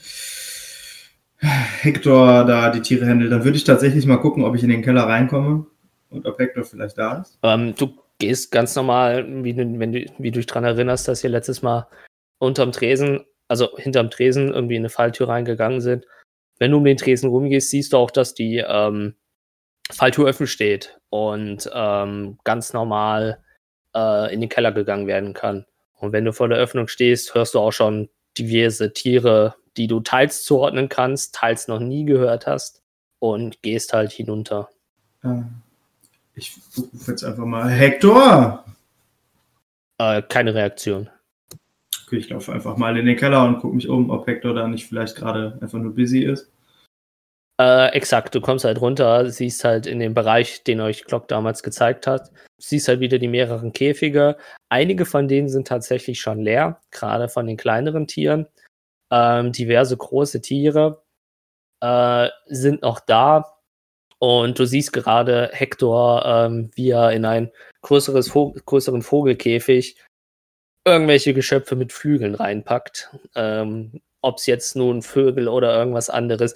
[1.39, 4.83] Hector da die Tiere handelt, dann würde ich tatsächlich mal gucken, ob ich in den
[4.83, 5.67] Keller reinkomme
[6.11, 7.39] und ob Hector vielleicht da ist.
[7.43, 11.25] Ähm, du gehst ganz normal, wie du, wenn du, wie du dich dran erinnerst, dass
[11.25, 11.87] ihr letztes Mal
[12.39, 16.07] unterm Tresen, also hinterm Tresen irgendwie in eine Falltür reingegangen sind.
[16.59, 19.15] Wenn du um den Tresen rumgehst, siehst du auch, dass die ähm,
[19.91, 23.39] Falltür offen steht und ähm, ganz normal
[23.95, 25.67] äh, in den Keller gegangen werden kann.
[25.99, 30.01] Und wenn du vor der Öffnung stehst, hörst du auch schon diverse Tiere, die du
[30.01, 32.83] teils zuordnen kannst, teils noch nie gehört hast
[33.19, 34.69] und gehst halt hinunter.
[35.23, 35.43] Äh,
[36.35, 38.65] ich rufe jetzt einfach mal Hector!
[39.99, 41.09] Äh, keine Reaktion.
[42.07, 44.67] Okay, ich laufe einfach mal in den Keller und gucke mich um, ob Hector da
[44.67, 46.51] nicht vielleicht gerade einfach nur busy ist.
[47.61, 51.63] Äh, exakt, du kommst halt runter, siehst halt in dem Bereich, den euch Glock damals
[51.63, 54.37] gezeigt hat, siehst halt wieder die mehreren Käfige.
[54.69, 58.49] Einige von denen sind tatsächlich schon leer, gerade von den kleineren Tieren.
[59.13, 61.05] Ähm, diverse große Tiere
[61.81, 63.55] äh, sind noch da.
[64.19, 70.01] Und du siehst gerade Hector, ähm, wie er in einen größeres Vog größeren Vogelkäfig
[70.87, 73.11] irgendwelche Geschöpfe mit Flügeln reinpackt.
[73.37, 76.55] Ähm, Ob es jetzt nun Vögel oder irgendwas anderes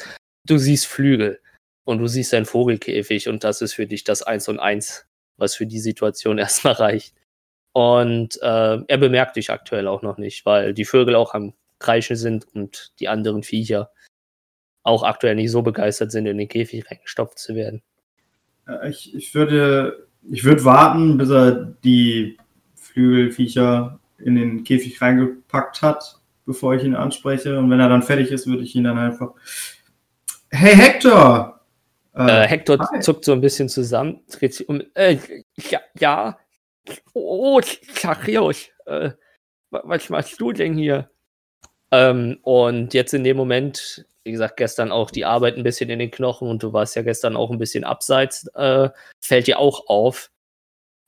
[0.51, 1.41] du siehst Flügel
[1.85, 5.07] und du siehst einen Vogelkäfig und das ist für dich das Eins und Eins,
[5.37, 7.15] was für die Situation erstmal reicht.
[7.73, 12.17] Und äh, er bemerkt dich aktuell auch noch nicht, weil die Vögel auch am Kreischen
[12.17, 13.93] sind und die anderen Viecher
[14.83, 17.83] auch aktuell nicht so begeistert sind, in den Käfig reingestopft zu werden.
[18.89, 21.53] Ich, ich würde, ich würde warten, bis er
[21.85, 22.37] die
[22.75, 27.59] Flügelviecher in den Käfig reingepackt hat, bevor ich ihn anspreche.
[27.59, 29.35] Und wenn er dann fertig ist, würde ich ihn dann einfach.
[30.51, 31.61] Hey Hector!
[32.15, 33.01] Äh, Hector hi.
[33.01, 34.83] zuckt so ein bisschen zusammen, dreht sich um.
[34.95, 35.19] Äh,
[35.71, 36.39] ja, ja.
[37.15, 39.11] Oh, Zachäus, äh,
[39.71, 41.11] wa- was machst du denn hier?
[41.93, 45.99] Ähm, und jetzt in dem Moment, wie gesagt, gestern auch die Arbeit ein bisschen in
[46.01, 49.89] den Knochen und du warst ja gestern auch ein bisschen abseits, äh, fällt dir auch
[49.89, 50.31] auf.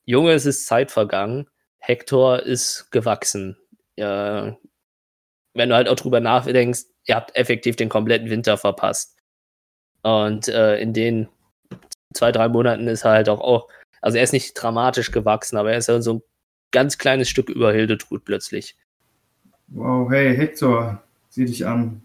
[0.05, 1.49] Junge, es ist Zeit vergangen.
[1.79, 3.57] Hector ist gewachsen.
[3.97, 4.53] Äh,
[5.53, 9.17] wenn du halt auch drüber nachdenkst, ihr habt effektiv den kompletten Winter verpasst.
[10.03, 11.27] Und äh, in den
[12.13, 13.67] zwei, drei Monaten ist er halt auch, auch,
[14.01, 16.21] also er ist nicht dramatisch gewachsen, aber er ist ja so ein
[16.71, 18.75] ganz kleines Stück über Hildetrud plötzlich.
[19.67, 22.01] Wow, hey Hector, sieh dich an.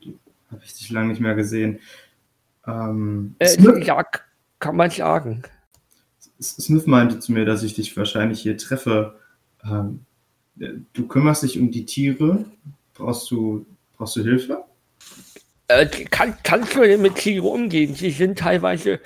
[0.50, 1.80] Habe ich dich lange nicht mehr gesehen.
[2.66, 4.04] Ähm, Smith, ja,
[4.58, 5.42] kann man sagen.
[6.40, 9.18] Smith meinte zu mir, dass ich dich wahrscheinlich hier treffe.
[9.64, 10.04] Ähm,
[10.56, 12.44] du kümmerst dich um die Tiere.
[12.94, 14.65] Brauchst du, brauchst du Hilfe?
[15.68, 17.94] Äh, kann, kannst du mit Tieren umgehen?
[17.94, 19.00] Sie sind teilweise.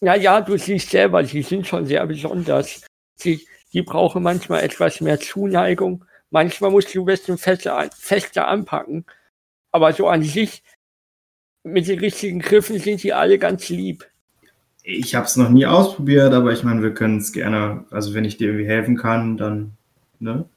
[0.00, 2.84] Naja, du siehst selber, sie sind schon sehr besonders.
[3.16, 6.04] Sie, die brauchen manchmal etwas mehr Zuneigung.
[6.30, 9.06] Manchmal musst du ein bisschen fester, fester anpacken.
[9.70, 10.62] Aber so an sich,
[11.62, 14.06] mit den richtigen Griffen sind sie alle ganz lieb.
[14.82, 17.84] Ich habe es noch nie ausprobiert, aber ich meine, wir können es gerne.
[17.90, 19.72] Also wenn ich dir irgendwie helfen kann, dann
[20.18, 20.48] ne?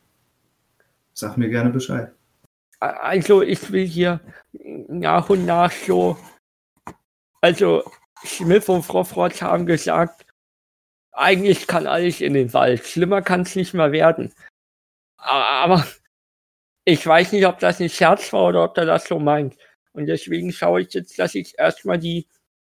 [1.13, 2.13] Sag mir gerne Bescheid.
[2.81, 4.19] Also ich will hier
[4.53, 6.17] nach und nach so.
[7.39, 7.83] Also
[8.25, 10.25] Smith und Frofrotz haben gesagt,
[11.11, 12.85] eigentlich kann alles in den Wald.
[12.85, 14.33] Schlimmer kann es nicht mehr werden.
[15.17, 15.85] Aber
[16.83, 19.55] ich weiß nicht, ob das ein Scherz war oder ob er das so meint.
[19.93, 22.27] Und deswegen schaue ich jetzt, dass ich erstmal die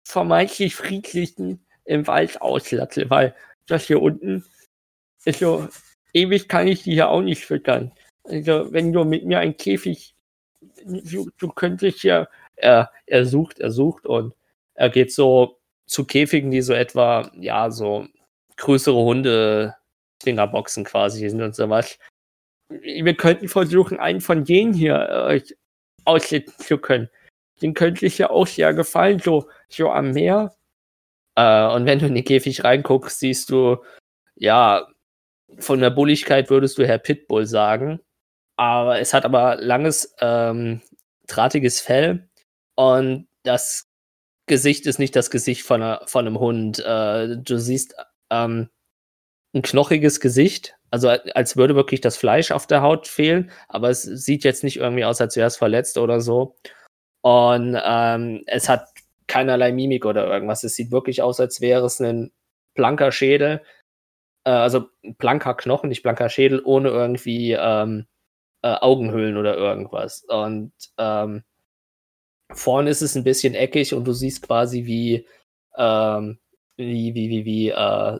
[0.02, 3.36] vermeintlich Friedlichen im Wald auslasse, weil
[3.66, 4.44] das hier unten
[5.24, 5.68] ist so,
[6.12, 7.92] ewig kann ich die hier auch nicht füttern.
[8.24, 10.14] Also, wenn du mit mir ein Käfig,
[10.84, 14.34] du, du könntest ja, er, er sucht, er sucht und
[14.74, 18.06] er geht so zu Käfigen, die so etwa, ja, so
[18.56, 19.74] größere Hunde,
[20.22, 21.98] Fingerboxen quasi sind und sowas.
[22.68, 24.94] Wir könnten versuchen, einen von denen hier
[25.28, 25.42] äh,
[26.04, 27.10] aussetzen zu können.
[27.60, 30.54] Den könnte ich ja auch sehr gefallen, so, so am Meer.
[31.34, 33.78] Äh, und wenn du in den Käfig reinguckst, siehst du,
[34.36, 34.88] ja,
[35.58, 38.00] von der Bulligkeit würdest du Herr Pitbull sagen.
[38.56, 40.82] Aber es hat aber langes, ähm,
[41.26, 42.28] drahtiges Fell
[42.76, 43.88] und das
[44.46, 46.78] Gesicht ist nicht das Gesicht von, einer, von einem Hund.
[46.80, 47.94] Äh, du siehst
[48.30, 48.68] ähm,
[49.54, 54.02] ein knochiges Gesicht, Also als würde wirklich das Fleisch auf der Haut fehlen, aber es
[54.02, 56.56] sieht jetzt nicht irgendwie aus, als wäre es verletzt oder so.
[57.22, 58.88] Und ähm, es hat
[59.28, 60.64] keinerlei Mimik oder irgendwas.
[60.64, 62.32] Es sieht wirklich aus, als wäre es ein
[62.74, 63.62] blanker Schädel,
[64.44, 64.88] äh, also
[65.18, 68.06] blanker Knochen, nicht blanker Schädel, ohne irgendwie ähm,
[68.62, 70.24] äh, Augenhöhlen oder irgendwas.
[70.28, 71.42] Und ähm,
[72.52, 75.26] vorne ist es ein bisschen eckig und du siehst quasi wie,
[75.76, 76.38] ähm,
[76.76, 78.18] wie, wie, wie, wie äh,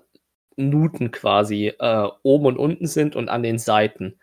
[0.57, 4.19] Nuten quasi äh, oben und unten sind und an den Seiten.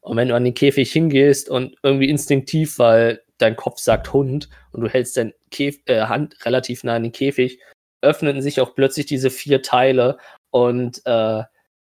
[0.00, 4.48] Und wenn du an den Käfig hingehst und irgendwie instinktiv, weil dein Kopf sagt Hund
[4.72, 7.60] und du hältst deine äh, Hand relativ nah an den Käfig,
[8.02, 10.18] öffnen sich auch plötzlich diese vier Teile
[10.50, 11.42] und äh,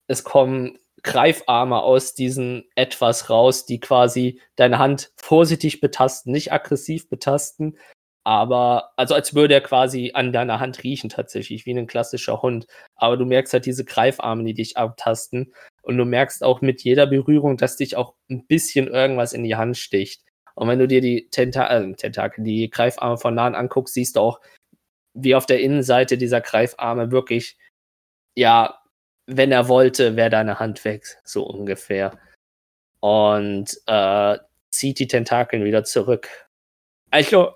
[0.09, 7.09] es kommen Greifarme aus diesen etwas raus, die quasi deine Hand vorsichtig betasten, nicht aggressiv
[7.09, 7.77] betasten,
[8.25, 12.67] aber also als würde er quasi an deiner Hand riechen tatsächlich, wie ein klassischer Hund.
[12.95, 17.07] Aber du merkst halt diese Greifarme, die dich abtasten und du merkst auch mit jeder
[17.07, 20.23] Berührung, dass dich auch ein bisschen irgendwas in die Hand sticht.
[20.55, 24.21] Und wenn du dir die Tenta äh, Tentakel, die Greifarme von nahen anguckst, siehst du
[24.21, 24.41] auch,
[25.15, 27.59] wie auf der Innenseite dieser Greifarme wirklich,
[28.37, 28.82] ja,
[29.27, 32.19] wenn er wollte, wäre deine Hand weg, so ungefähr.
[33.01, 34.39] Und äh,
[34.71, 36.29] zieht die Tentakeln wieder zurück.
[37.11, 37.55] Also,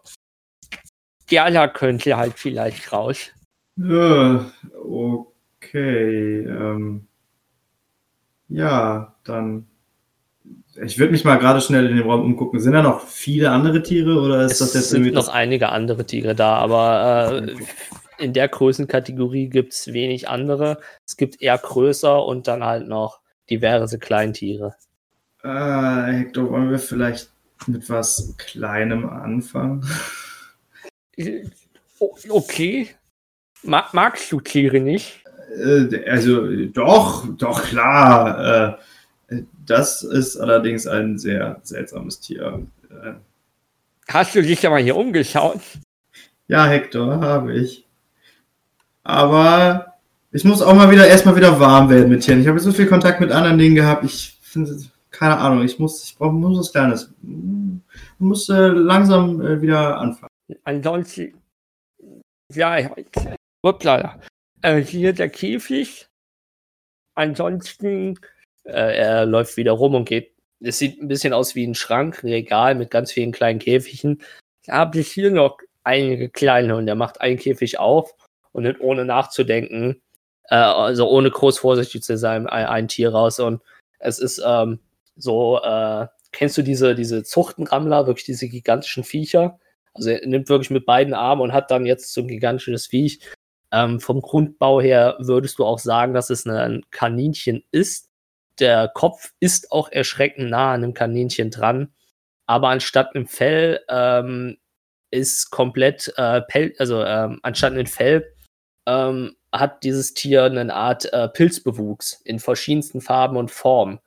[1.26, 3.30] Gerla könnte halt vielleicht raus.
[3.76, 4.50] Ja,
[4.84, 6.44] okay.
[6.44, 7.06] Ähm,
[8.48, 9.66] ja, dann.
[10.84, 12.60] Ich würde mich mal gerade schnell in den Raum umgucken.
[12.60, 15.70] Sind da noch viele andere Tiere oder ist es das jetzt sind irgendwie noch einige
[15.70, 17.56] andere Tiere da, aber äh,
[18.18, 20.78] in der Größenkategorie gibt es wenig andere.
[21.06, 24.74] Es gibt eher größer und dann halt noch diverse Kleintiere.
[25.42, 27.30] Äh, Hector, wollen wir vielleicht
[27.66, 29.84] mit was Kleinem anfangen?
[31.98, 32.88] O- Okay.
[33.62, 35.22] Ma magst du Tiere nicht?
[35.56, 38.78] Äh, also, doch, doch, klar.
[39.30, 42.66] Äh, das ist allerdings ein sehr seltsames Tier.
[42.90, 43.14] Äh,
[44.08, 45.60] Hast du dich ja mal hier umgeschaut?
[46.48, 47.85] ja, Hector, habe ich.
[49.06, 49.94] Aber
[50.32, 52.40] ich muss auch mal wieder erstmal wieder warm werden mit Tieren.
[52.40, 54.04] Ich habe so viel Kontakt mit anderen Dingen gehabt.
[54.04, 54.76] Ich finde,
[55.10, 57.14] keine Ahnung, ich muss, ich brauche muss was Kleines.
[57.22, 60.30] Ich muss äh, langsam äh, wieder anfangen.
[60.64, 61.40] Ansonsten,
[62.52, 62.90] ja,
[63.64, 64.18] hoppla.
[64.62, 66.08] Äh, hier der Käfig.
[67.14, 68.18] Ansonsten,
[68.64, 70.32] Äh, er läuft wieder rum und geht.
[70.60, 74.20] Es sieht ein bisschen aus wie ein Schrank, ein Regal mit ganz vielen kleinen Käfigen.
[74.68, 78.12] habe ich hier noch einige kleine Und er macht einen Käfig auf
[78.56, 80.00] und ohne nachzudenken,
[80.48, 83.38] äh, also ohne groß vorsichtig zu sein, ein, ein Tier raus.
[83.38, 83.60] Und
[83.98, 84.80] es ist ähm,
[85.14, 89.60] so, äh, kennst du diese, diese Zuchtenrammler, wirklich diese gigantischen Viecher?
[89.92, 93.20] Also er nimmt wirklich mit beiden Armen und hat dann jetzt so ein gigantisches Viech.
[93.72, 98.08] Ähm, vom Grundbau her würdest du auch sagen, dass es ein Kaninchen ist.
[98.58, 101.92] Der Kopf ist auch erschreckend nah an einem Kaninchen dran.
[102.46, 104.56] Aber anstatt einem Fell ähm,
[105.10, 108.35] ist komplett äh, Pel also ähm, anstatt einem Fell
[108.86, 113.98] ähm, hat dieses Tier eine Art äh, Pilzbewuchs in verschiedensten Farben und Formen.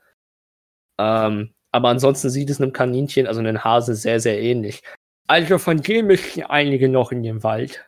[0.98, 4.82] Ähm, aber ansonsten sieht es einem Kaninchen, also einem Hase, sehr, sehr ähnlich.
[5.28, 7.86] Also von dem müssen einige noch in dem Wald.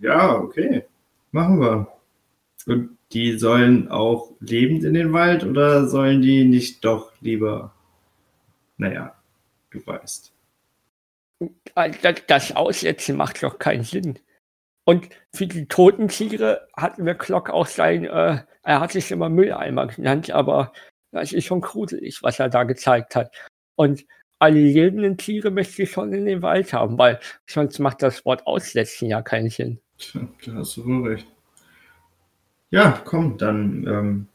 [0.00, 0.84] Ja, okay.
[1.30, 1.86] Machen wir.
[2.66, 7.72] Und die sollen auch lebend in den Wald oder sollen die nicht doch lieber,
[8.76, 9.14] naja,
[9.70, 10.32] du weißt.
[11.74, 14.18] Also Das, das Aussetzen macht doch keinen Sinn.
[14.84, 19.28] Und für die toten Tiere hatten wir Glock auch sein, äh, er hat sich immer
[19.28, 20.72] Mülleimer genannt, aber
[21.12, 23.34] das ist schon gruselig, was er da gezeigt hat.
[23.76, 24.04] Und
[24.38, 28.46] alle lebenden Tiere möchte ich schon in den Wald haben, weil sonst macht das Wort
[28.46, 29.78] Aussetzen ja keinen Sinn.
[29.98, 31.26] Tja, da hast du wohl recht.
[32.70, 34.26] Ja, komm, dann ähm,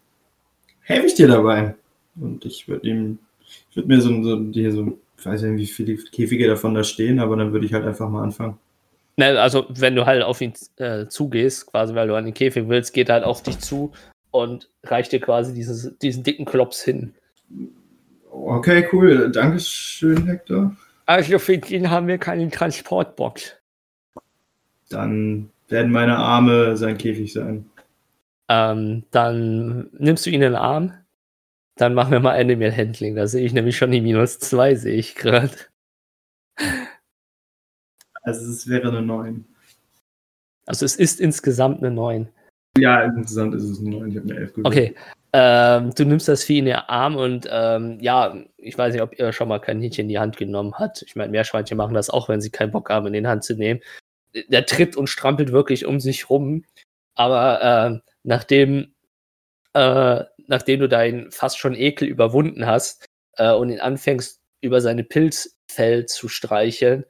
[0.81, 1.75] helfe ich dir dabei.
[2.15, 5.65] Und ich würde ihm, ich würde mir so, so, hier so, ich weiß nicht, wie
[5.65, 8.57] viele Käfige davon da stehen, aber dann würde ich halt einfach mal anfangen.
[9.19, 12.69] Ne, also wenn du halt auf ihn äh, zugehst, quasi weil du an den Käfig
[12.69, 13.91] willst, geht er halt auf dich zu
[14.29, 17.15] und reicht dir quasi dieses, diesen dicken Klops hin.
[18.29, 19.31] Okay, cool.
[19.31, 20.75] Dankeschön, Hector.
[21.07, 23.55] Also für den haben wir keine Transportbox.
[24.89, 27.65] Dann werden meine Arme sein Käfig sein.
[28.49, 30.93] Ähm, dann nimmst du ihn in den Arm.
[31.75, 33.15] Dann machen wir mal Animal Handling.
[33.15, 35.51] Da sehe ich nämlich schon die minus zwei, sehe ich gerade.
[38.27, 39.45] Also es wäre eine 9.
[40.65, 42.27] Also es ist insgesamt eine 9.
[42.77, 44.11] Ja, insgesamt ist es eine 9.
[44.11, 44.67] Ich habe eine 11 gewählt.
[44.67, 44.95] Okay.
[45.31, 49.17] Ähm, du nimmst das Vieh in den Arm und ähm, ja, ich weiß nicht, ob
[49.17, 51.03] ihr schon mal Kaninchen in die Hand genommen habt.
[51.03, 53.55] Ich meine, Meerschweinchen machen das auch, wenn sie keinen Bock haben, in die Hand zu
[53.55, 53.79] nehmen.
[54.49, 56.65] Der tritt und strampelt wirklich um sich rum.
[57.15, 58.93] Aber äh, nachdem
[59.73, 63.05] äh, nachdem du deinen fast schon Ekel überwunden hast
[63.37, 67.05] äh, und ihn anfängst, über seine Pilzfell zu streicheln,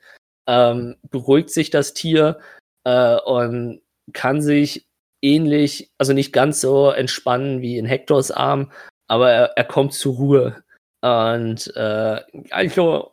[0.48, 2.40] ähm, beruhigt sich das Tier
[2.86, 3.82] äh, und
[4.14, 4.88] kann sich
[5.22, 8.72] ähnlich, also nicht ganz so entspannen wie in Hectors Arm,
[9.08, 10.64] aber er, er kommt zur Ruhe.
[11.02, 12.22] Und äh,
[12.52, 13.12] Also,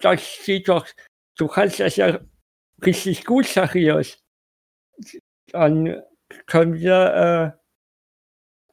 [0.00, 0.86] das sieht doch,
[1.36, 2.20] du kannst das ja
[2.84, 4.18] richtig gut, Zacharias.
[5.50, 6.02] Dann
[6.46, 7.58] können wir, äh,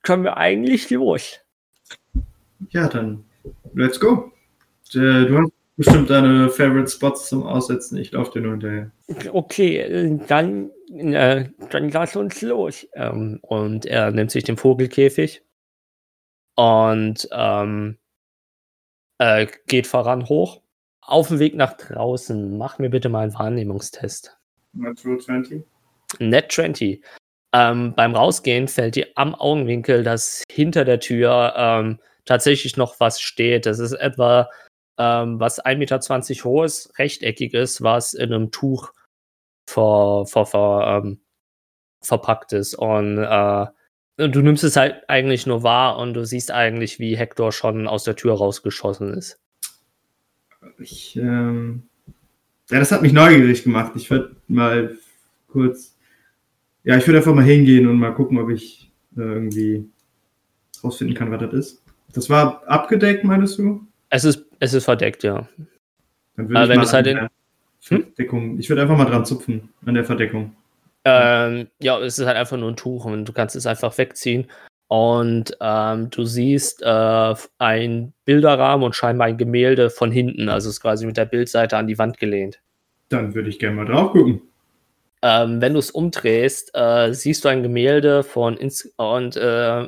[0.03, 1.39] können wir eigentlich los.
[2.69, 3.25] Ja, dann
[3.73, 4.31] let's go.
[4.93, 5.51] Äh, Du hast
[5.81, 7.97] bestimmt deine Favorite Spots zum Aussetzen.
[7.97, 8.91] Ich laufe dir nur hinterher.
[9.31, 12.87] Okay, dann, äh, dann lass uns los.
[12.93, 15.43] Ähm, und er nimmt sich den Vogelkäfig
[16.55, 17.97] und ähm,
[19.17, 20.61] äh, geht voran hoch.
[21.01, 24.37] Auf dem Weg nach draußen, mach mir bitte mal einen Wahrnehmungstest.
[24.73, 25.63] Natural 20.
[26.19, 27.03] Net 20.
[27.53, 33.19] Ähm, beim Rausgehen fällt dir am Augenwinkel, dass hinter der Tür ähm, tatsächlich noch was
[33.19, 33.65] steht.
[33.65, 34.47] Das ist etwa
[35.01, 35.99] ähm, was 1,20 Meter
[36.43, 38.93] hoch ist, rechteckig ist, was in einem Tuch
[39.65, 41.19] ver, ver, ver, ähm,
[42.01, 42.75] verpackt ist.
[42.75, 43.65] Und äh,
[44.17, 48.03] du nimmst es halt eigentlich nur wahr und du siehst eigentlich, wie Hector schon aus
[48.03, 49.39] der Tür rausgeschossen ist.
[50.79, 51.83] Ich, ähm,
[52.69, 53.93] ja, das hat mich neugierig gemacht.
[53.95, 54.97] Ich würde mal
[55.47, 55.97] kurz,
[56.83, 59.89] ja, ich würde einfach mal hingehen und mal gucken, ob ich äh, irgendwie
[60.83, 61.83] rausfinden kann, was das ist.
[62.13, 63.85] Das war abgedeckt, meinst du?
[64.09, 65.47] Es ist, es ist verdeckt, ja.
[66.37, 67.29] Dann Aber ich wenn mal halt in- der
[67.87, 68.03] Hm?
[68.03, 70.55] Verdeckung, ich würde einfach mal dran zupfen, an der Verdeckung.
[71.03, 74.49] Ähm, ja, es ist halt einfach nur ein Tuch und du kannst es einfach wegziehen.
[74.87, 80.47] Und ähm, du siehst äh, ein Bilderrahmen und scheinbar ein Gemälde von hinten.
[80.49, 82.59] Also es ist quasi mit der Bildseite an die Wand gelehnt.
[83.09, 84.41] Dann würde ich gerne mal drauf gucken.
[85.23, 89.87] Ähm, wenn du es umdrehst, äh, siehst du ein Gemälde von ins und äh,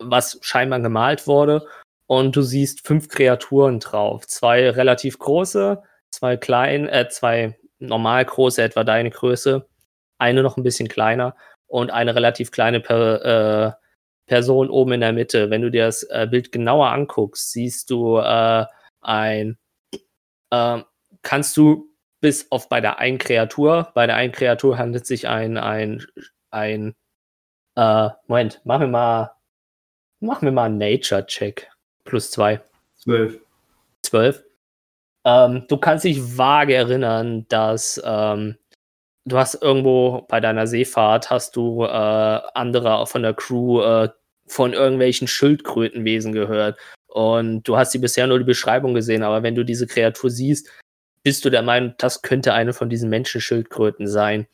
[0.00, 1.66] was scheinbar gemalt wurde.
[2.12, 4.26] Und du siehst fünf Kreaturen drauf.
[4.26, 9.66] Zwei relativ große, zwei klein, äh, zwei normal große, etwa deine Größe.
[10.18, 11.34] Eine noch ein bisschen kleiner
[11.68, 13.72] und eine relativ kleine per, äh,
[14.26, 15.48] Person oben in der Mitte.
[15.48, 18.66] Wenn du dir das äh, Bild genauer anguckst, siehst du äh,
[19.00, 19.56] ein,
[20.52, 20.84] ähm,
[21.22, 25.56] kannst du bis auf bei der einen Kreatur, bei der einen Kreatur handelt sich ein,
[25.56, 26.04] ein,
[26.50, 26.94] ein,
[27.76, 29.34] äh, Moment, mach mir mal,
[30.20, 31.71] mach mir mal einen Nature-Check.
[32.04, 32.60] Plus zwei.
[32.96, 33.40] Zwölf.
[34.02, 34.44] 12.
[35.24, 38.56] Ähm, du kannst dich vage erinnern, dass ähm,
[39.24, 44.08] du hast irgendwo bei deiner Seefahrt hast du äh, andere von der Crew äh,
[44.46, 46.78] von irgendwelchen Schildkrötenwesen gehört.
[47.06, 50.68] Und du hast sie bisher nur die Beschreibung gesehen, aber wenn du diese Kreatur siehst,
[51.22, 54.46] bist du der Meinung, das könnte eine von diesen Menschenschildkröten sein.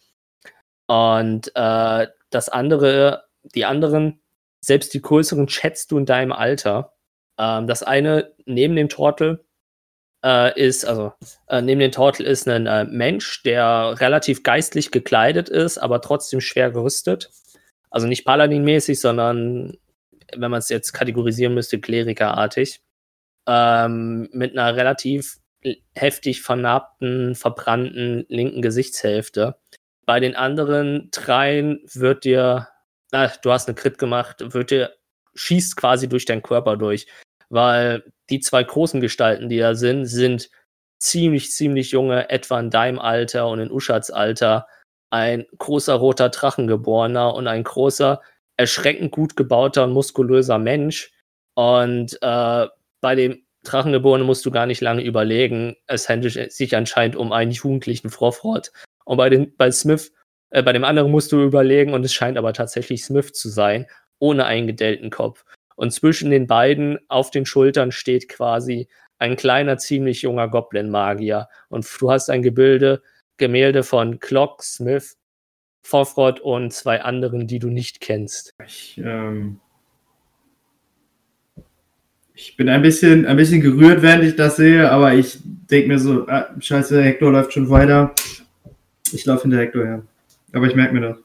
[0.86, 3.24] Und äh, das andere,
[3.54, 4.20] die anderen,
[4.60, 6.94] selbst die größeren, schätzt du in deinem Alter.
[7.38, 9.44] Ähm, das eine neben dem Tortel
[10.24, 11.12] äh, ist, also
[11.48, 16.40] äh, neben dem Tortel ist ein äh, Mensch, der relativ geistlich gekleidet ist, aber trotzdem
[16.40, 17.30] schwer gerüstet.
[17.90, 19.78] Also nicht Paladin-mäßig, sondern,
[20.36, 22.82] wenn man es jetzt kategorisieren müsste, Klerikerartig.
[23.46, 25.38] Ähm, mit einer relativ
[25.94, 29.56] heftig vernarbten, verbrannten linken Gesichtshälfte.
[30.06, 32.68] Bei den anderen dreien wird dir,
[33.10, 34.94] na, du hast eine Crit gemacht, wird dir,
[35.34, 37.06] schießt quasi durch deinen Körper durch
[37.50, 40.50] weil die zwei großen Gestalten, die da sind, sind
[40.98, 44.66] ziemlich, ziemlich junge, etwa in deinem Alter und in Uschats Alter,
[45.10, 48.20] ein großer roter Drachengeborener und ein großer,
[48.56, 51.12] erschreckend gut gebauter und muskulöser Mensch.
[51.54, 52.66] Und äh,
[53.00, 55.76] bei dem Drachengeborenen musst du gar nicht lange überlegen.
[55.86, 58.72] Es handelt sich anscheinend um einen jugendlichen Frofrott.
[59.04, 60.12] Und bei, den, bei Smith,
[60.50, 63.86] äh, bei dem anderen musst du überlegen, und es scheint aber tatsächlich Smith zu sein,
[64.18, 65.44] ohne einen gedellten Kopf.
[65.78, 71.48] Und zwischen den beiden auf den Schultern steht quasi ein kleiner, ziemlich junger Goblin-Magier.
[71.68, 73.00] Und du hast ein Gebilde,
[73.36, 75.16] Gemälde von Clock, Smith,
[75.82, 78.54] Forfrott und zwei anderen, die du nicht kennst.
[78.66, 79.60] Ich, ähm,
[82.34, 86.00] ich bin ein bisschen, ein bisschen gerührt, während ich das sehe, aber ich denke mir
[86.00, 88.12] so, ah, scheiße, Hector läuft schon weiter.
[89.12, 90.02] Ich laufe hinter Hector her.
[90.52, 91.18] Aber ich merke mir das.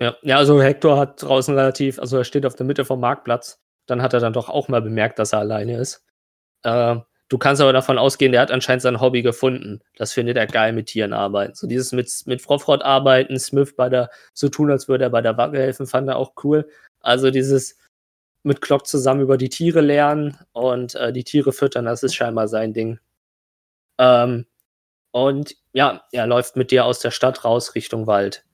[0.00, 3.60] Ja, ja, also Hector hat draußen relativ, also er steht auf der Mitte vom Marktplatz.
[3.86, 6.04] Dann hat er dann doch auch mal bemerkt, dass er alleine ist.
[6.62, 6.96] Äh,
[7.28, 9.80] du kannst aber davon ausgehen, der hat anscheinend sein Hobby gefunden.
[9.96, 11.54] Das findet er geil mit Tieren arbeiten.
[11.54, 15.22] So dieses mit, mit Frofrott arbeiten, Smith bei der, so tun, als würde er bei
[15.22, 16.68] der Wacke helfen, fand er auch cool.
[17.00, 17.76] Also dieses
[18.42, 22.48] mit Glock zusammen über die Tiere lernen und äh, die Tiere füttern, das ist scheinbar
[22.48, 22.98] sein Ding.
[23.98, 24.46] Ähm,
[25.12, 28.44] und ja, er läuft mit dir aus der Stadt raus Richtung Wald.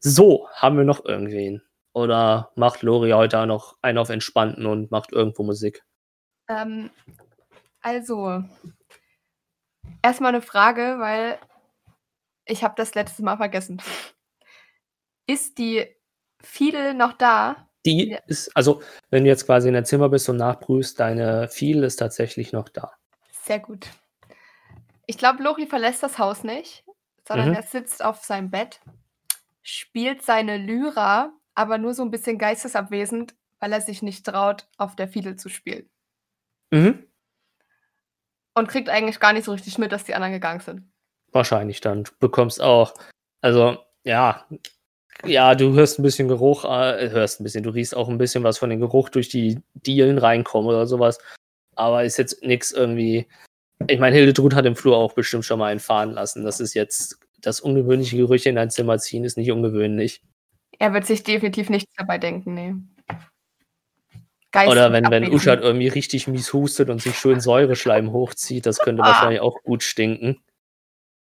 [0.00, 1.62] So, haben wir noch irgendwen.
[1.94, 5.84] Oder macht Lori heute auch noch einen auf Entspannten und macht irgendwo Musik?
[6.48, 6.90] Ähm,
[7.80, 8.42] also,
[10.02, 11.38] erstmal eine Frage, weil
[12.46, 13.80] ich habe das letzte Mal vergessen.
[15.26, 15.86] Ist die
[16.42, 17.68] Fiedel noch da?
[17.86, 18.18] Die Ja.
[18.26, 21.96] ist, also, wenn du jetzt quasi in dein Zimmer bist und nachprüfst, deine Feel ist
[21.96, 22.92] tatsächlich noch da.
[23.30, 23.86] Sehr gut.
[25.06, 26.84] Ich glaube, Lori verlässt das Haus nicht,
[27.28, 27.54] sondern Mhm.
[27.54, 28.80] er sitzt auf seinem Bett,
[29.62, 34.96] spielt seine Lyra, aber nur so ein bisschen geistesabwesend, weil er sich nicht traut, auf
[34.96, 35.88] der Fiedel zu spielen.
[36.70, 37.06] Mhm.
[38.54, 40.82] Und kriegt eigentlich gar nicht so richtig mit, dass die anderen gegangen sind.
[41.32, 42.04] Wahrscheinlich dann.
[42.04, 42.94] Du bekommst auch,
[43.40, 44.46] also, ja,
[45.24, 48.44] ja, du hörst ein bisschen Geruch, äh, hörst ein bisschen, du riechst auch ein bisschen
[48.44, 51.18] was von dem Geruch durch die Dielen reinkommen oder sowas.
[51.76, 53.26] Aber ist jetzt nichts irgendwie.
[53.88, 56.44] Ich meine, Hildetrud hat im Flur auch bestimmt schon mal einen fahren lassen.
[56.44, 60.22] Das ist jetzt, das ungewöhnliche Gerüche in dein Zimmer ziehen, ist nicht ungewöhnlich.
[60.84, 62.74] Er wird sich definitiv nichts dabei denken, nee.
[64.68, 65.32] Oder wenn, wenn.
[65.32, 69.06] Uschat irgendwie richtig mies hustet und sich schön Säureschleim hochzieht, das könnte Ah.
[69.06, 70.42] wahrscheinlich auch gut stinken.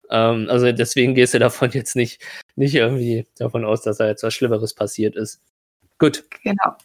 [0.10, 2.24] Ähm, also deswegen gehst du davon jetzt nicht,
[2.56, 5.42] nicht irgendwie davon aus, dass da jetzt was Schlimmeres passiert ist.
[6.00, 6.78] Gut, Genau.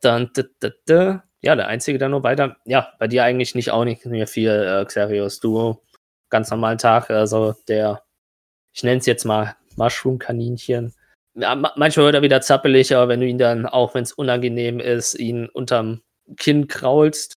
[0.00, 3.70] dann, d, d, d, ja, der Einzige, der noch weiter, ja, bei dir eigentlich nicht
[3.70, 5.38] auch nicht mehr viel, äh, Xerios.
[5.38, 5.80] Du,
[6.28, 8.02] ganz normalen Tag, also der,
[8.72, 10.92] ich nenne es jetzt mal Mushroom-Kaninchen.
[11.36, 14.12] Ja, ma manchmal wird er wieder zappelig, aber wenn du ihn dann, auch wenn es
[14.12, 16.02] unangenehm ist, ihn unterm
[16.36, 17.34] Kinn kraulst,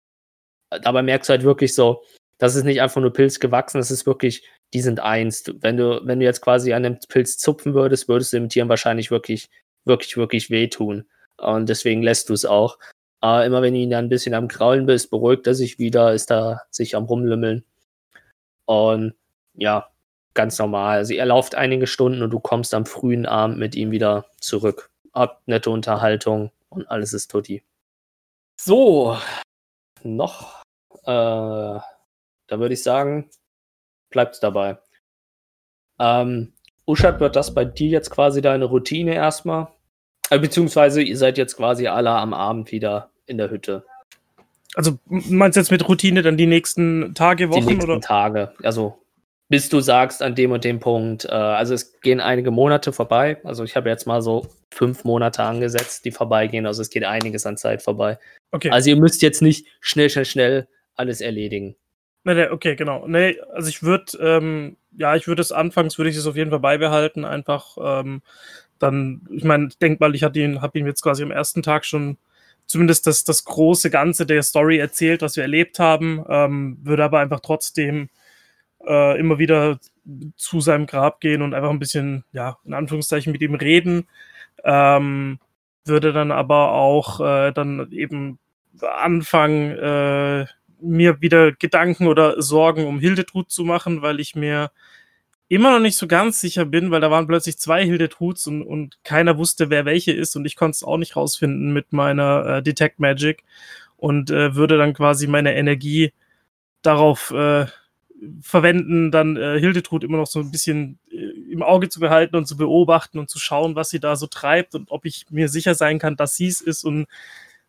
[0.70, 2.02] äh, dabei merkst du halt wirklich so,
[2.38, 5.44] das ist nicht einfach nur Pilz gewachsen, das ist wirklich, die sind eins.
[5.60, 8.68] Wenn du, wenn du jetzt quasi an dem Pilz zupfen würdest, würdest du dem Tieren
[8.68, 9.48] wahrscheinlich wirklich,
[9.84, 11.06] wirklich, wirklich wehtun.
[11.38, 12.78] Und deswegen lässt du es auch.
[13.20, 16.12] Aber immer wenn du ihn dann ein bisschen am Kraulen bist, beruhigt er sich wieder,
[16.14, 17.64] ist da sich am Rumlümmeln.
[18.66, 19.14] Und
[19.54, 19.90] ja,
[20.36, 20.98] ganz normal.
[20.98, 24.90] Also ihr lauft einige Stunden und du kommst am frühen Abend mit ihm wieder zurück.
[25.12, 27.64] Habt nette Unterhaltung und alles ist tutti.
[28.60, 29.16] So,
[30.04, 30.62] noch,
[31.02, 31.82] äh, da
[32.50, 33.28] würde ich sagen,
[34.10, 34.78] bleibt's dabei.
[35.98, 36.52] Ähm,
[36.86, 39.68] Uschat, wird das bei dir jetzt quasi deine Routine erstmal?
[40.30, 43.84] Äh, beziehungsweise ihr seid jetzt quasi alle am Abend wieder in der Hütte.
[44.74, 48.00] Also meinst du jetzt mit Routine dann die nächsten Tage, die Wochen nächsten oder?
[48.00, 48.52] Tage.
[48.62, 48.98] Also
[49.48, 53.38] bis du sagst an dem und dem Punkt, äh, also es gehen einige Monate vorbei.
[53.44, 56.66] Also ich habe jetzt mal so fünf Monate angesetzt, die vorbeigehen.
[56.66, 58.18] Also es geht einiges an Zeit vorbei.
[58.50, 58.70] Okay.
[58.70, 61.76] Also ihr müsst jetzt nicht schnell, schnell, schnell alles erledigen.
[62.24, 63.06] Nee, nee, okay, genau.
[63.06, 66.50] Nee, also ich würde, ähm, ja, ich würde es anfangs, würde ich es auf jeden
[66.50, 68.22] Fall beibehalten, einfach ähm,
[68.80, 71.62] dann, ich meine, ich denke mal, ich hatte ihn, habe ihm jetzt quasi am ersten
[71.62, 72.18] Tag schon
[72.66, 77.20] zumindest das, das große Ganze der Story erzählt, was wir erlebt haben, ähm, würde aber
[77.20, 78.08] einfach trotzdem
[78.86, 79.78] äh, immer wieder
[80.36, 84.08] zu seinem Grab gehen und einfach ein bisschen, ja, in Anführungszeichen mit ihm reden.
[84.64, 85.38] Ähm,
[85.84, 88.38] würde dann aber auch äh, dann eben
[88.80, 90.46] anfangen, äh,
[90.80, 94.70] mir wieder Gedanken oder Sorgen um Hildetrud zu machen, weil ich mir
[95.48, 98.98] immer noch nicht so ganz sicher bin, weil da waren plötzlich zwei Hildetruds und, und
[99.04, 102.62] keiner wusste, wer welche ist und ich konnte es auch nicht rausfinden mit meiner äh,
[102.62, 103.44] Detect Magic
[103.96, 106.12] und äh, würde dann quasi meine Energie
[106.82, 107.66] darauf äh,
[108.40, 111.16] verwenden, dann äh, Hildetrud immer noch so ein bisschen äh,
[111.50, 114.74] im Auge zu behalten und zu beobachten und zu schauen, was sie da so treibt
[114.74, 117.06] und ob ich mir sicher sein kann, dass sie es ist und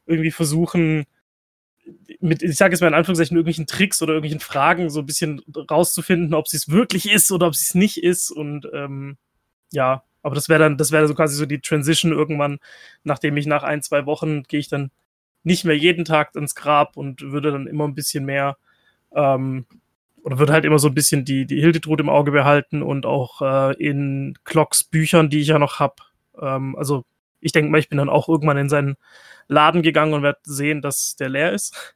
[0.05, 1.05] irgendwie versuchen,
[2.19, 5.41] mit, ich sage jetzt mal in Anführungszeichen, irgendwelchen Tricks oder irgendwelchen Fragen so ein bisschen
[5.69, 8.31] rauszufinden, ob sie es wirklich ist oder ob sie es nicht ist.
[8.31, 9.17] Und ähm,
[9.71, 12.59] ja, aber das wäre dann, das wäre so quasi so die Transition irgendwann,
[13.03, 14.91] nachdem ich nach ein, zwei Wochen gehe ich dann
[15.43, 18.57] nicht mehr jeden Tag ins Grab und würde dann immer ein bisschen mehr
[19.13, 19.65] ähm,
[20.27, 23.41] oder würde halt immer so ein bisschen die, die Hildetrud im Auge behalten und auch
[23.41, 25.95] äh, in Clocks Büchern, die ich ja noch habe.
[26.37, 27.05] Ähm, also
[27.39, 28.97] ich denke mal, ich bin dann auch irgendwann in seinen
[29.47, 31.95] Laden gegangen und werde sehen, dass der leer ist.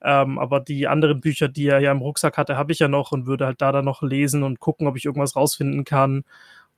[0.00, 3.10] Ähm, aber die anderen Bücher, die er ja im Rucksack hatte, habe ich ja noch
[3.10, 6.22] und würde halt da dann noch lesen und gucken, ob ich irgendwas rausfinden kann.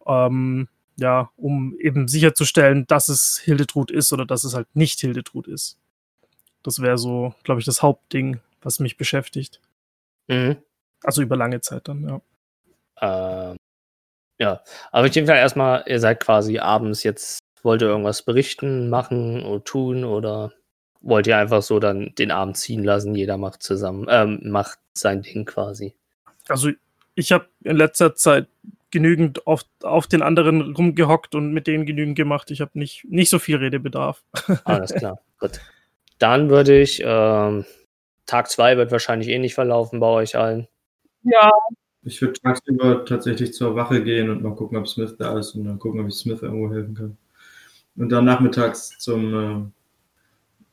[0.07, 0.66] Ähm,
[0.97, 5.76] ja, um eben sicherzustellen, dass es Hildetrud ist oder dass es halt nicht Hildetrud ist.
[6.62, 9.61] Das wäre so, glaube ich, das Hauptding, was mich beschäftigt.
[10.28, 10.57] Mhm.
[11.03, 12.20] Also über lange Zeit dann, ja.
[13.01, 13.57] Ähm,
[14.38, 18.90] ja, aber auf jeden Fall erstmal, ihr seid quasi abends jetzt, wollt ihr irgendwas berichten,
[18.90, 20.53] machen oder tun oder
[21.01, 25.22] wollt ihr einfach so dann den Abend ziehen lassen, jeder macht zusammen, ähm, macht sein
[25.22, 25.94] Ding quasi.
[26.49, 26.70] Also
[27.14, 28.49] ich habe in letzter Zeit
[28.90, 32.51] genügend auf, auf den anderen rumgehockt und mit denen genügend gemacht.
[32.51, 34.22] Ich habe nicht, nicht so viel Redebedarf.
[34.64, 35.61] Alles klar, gut.
[36.18, 37.64] Dann würde ich, ähm,
[38.26, 40.66] Tag 2 wird wahrscheinlich ähnlich verlaufen bei euch allen.
[41.28, 41.50] Ja,
[42.04, 45.64] Ich würde tagsüber tatsächlich zur Wache gehen und mal gucken, ob Smith da ist und
[45.64, 47.16] dann gucken, ob ich Smith irgendwo helfen kann.
[47.96, 49.72] Und dann nachmittags zum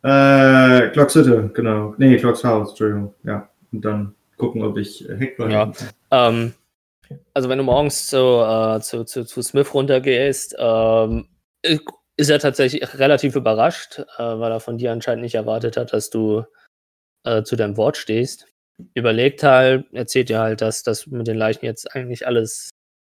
[0.04, 1.96] äh, äh, Glockshütte, genau.
[1.98, 3.14] Nee, Glocks Haus, Entschuldigung.
[3.24, 3.50] Ja.
[3.72, 5.66] Und dann gucken, ob ich äh, Hector Ja.
[5.66, 6.34] helfen kann.
[6.36, 6.54] Ähm,
[7.34, 11.28] also wenn du morgens zu, äh, zu, zu, zu Smith runtergehst, ähm,
[11.62, 16.10] ist er tatsächlich relativ überrascht, äh, weil er von dir anscheinend nicht erwartet hat, dass
[16.10, 16.44] du
[17.24, 18.48] äh, zu deinem Wort stehst.
[18.94, 22.70] Überlegt halt, erzählt dir halt, dass das mit den Leichen jetzt eigentlich alles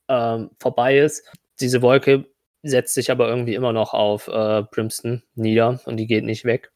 [0.09, 1.23] ähm, vorbei ist.
[1.59, 2.25] Diese Wolke
[2.63, 6.71] setzt sich aber irgendwie immer noch auf äh, Primston nieder und die geht nicht weg.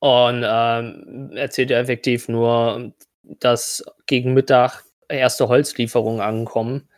[0.00, 6.88] Und ähm, erzählt dir effektiv nur, dass gegen Mittag erste Holzlieferungen ankommen,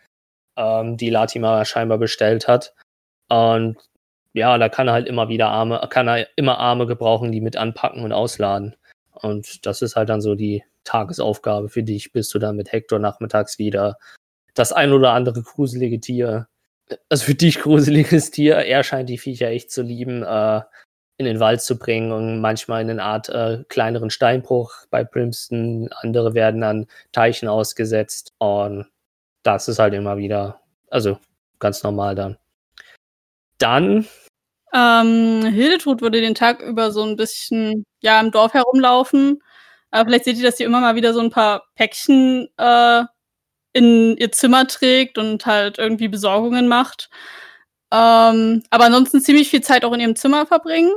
[0.57, 2.75] ähm, die Latimer scheinbar bestellt hat.
[3.29, 3.77] Und
[4.33, 7.57] ja, da kann er halt immer wieder Arme, kann er immer Arme gebrauchen, die mit
[7.57, 8.77] anpacken und ausladen.
[9.13, 12.99] Und das ist halt dann so die Tagesaufgabe für dich, bis du dann mit Hector
[12.99, 13.99] nachmittags wieder
[14.55, 16.49] das ein oder andere gruselige Tier,
[17.09, 20.63] also für dich gruseliges Tier, er scheint die Viecher echt zu lieben, äh,
[21.19, 25.91] in den Wald zu bringen und manchmal in eine Art äh, kleineren Steinbruch bei Primston.
[26.03, 28.87] Andere werden an Teichen ausgesetzt und
[29.43, 30.61] das ist halt immer wieder,
[30.91, 31.19] also
[31.59, 32.37] ganz normal dann.
[33.59, 34.07] Dann,
[34.75, 39.43] Ähm, Hildetrud würde den Tag über so ein bisschen, ja, im Dorf herumlaufen.
[39.97, 43.05] Aber vielleicht seht ihr, dass sie immer mal wieder so ein paar Päckchen äh,
[43.73, 47.11] in ihr Zimmer trägt und halt irgendwie Besorgungen macht.
[47.93, 50.93] Ähm, aber ansonsten ziemlich viel Zeit auch in ihrem Zimmer verbringen.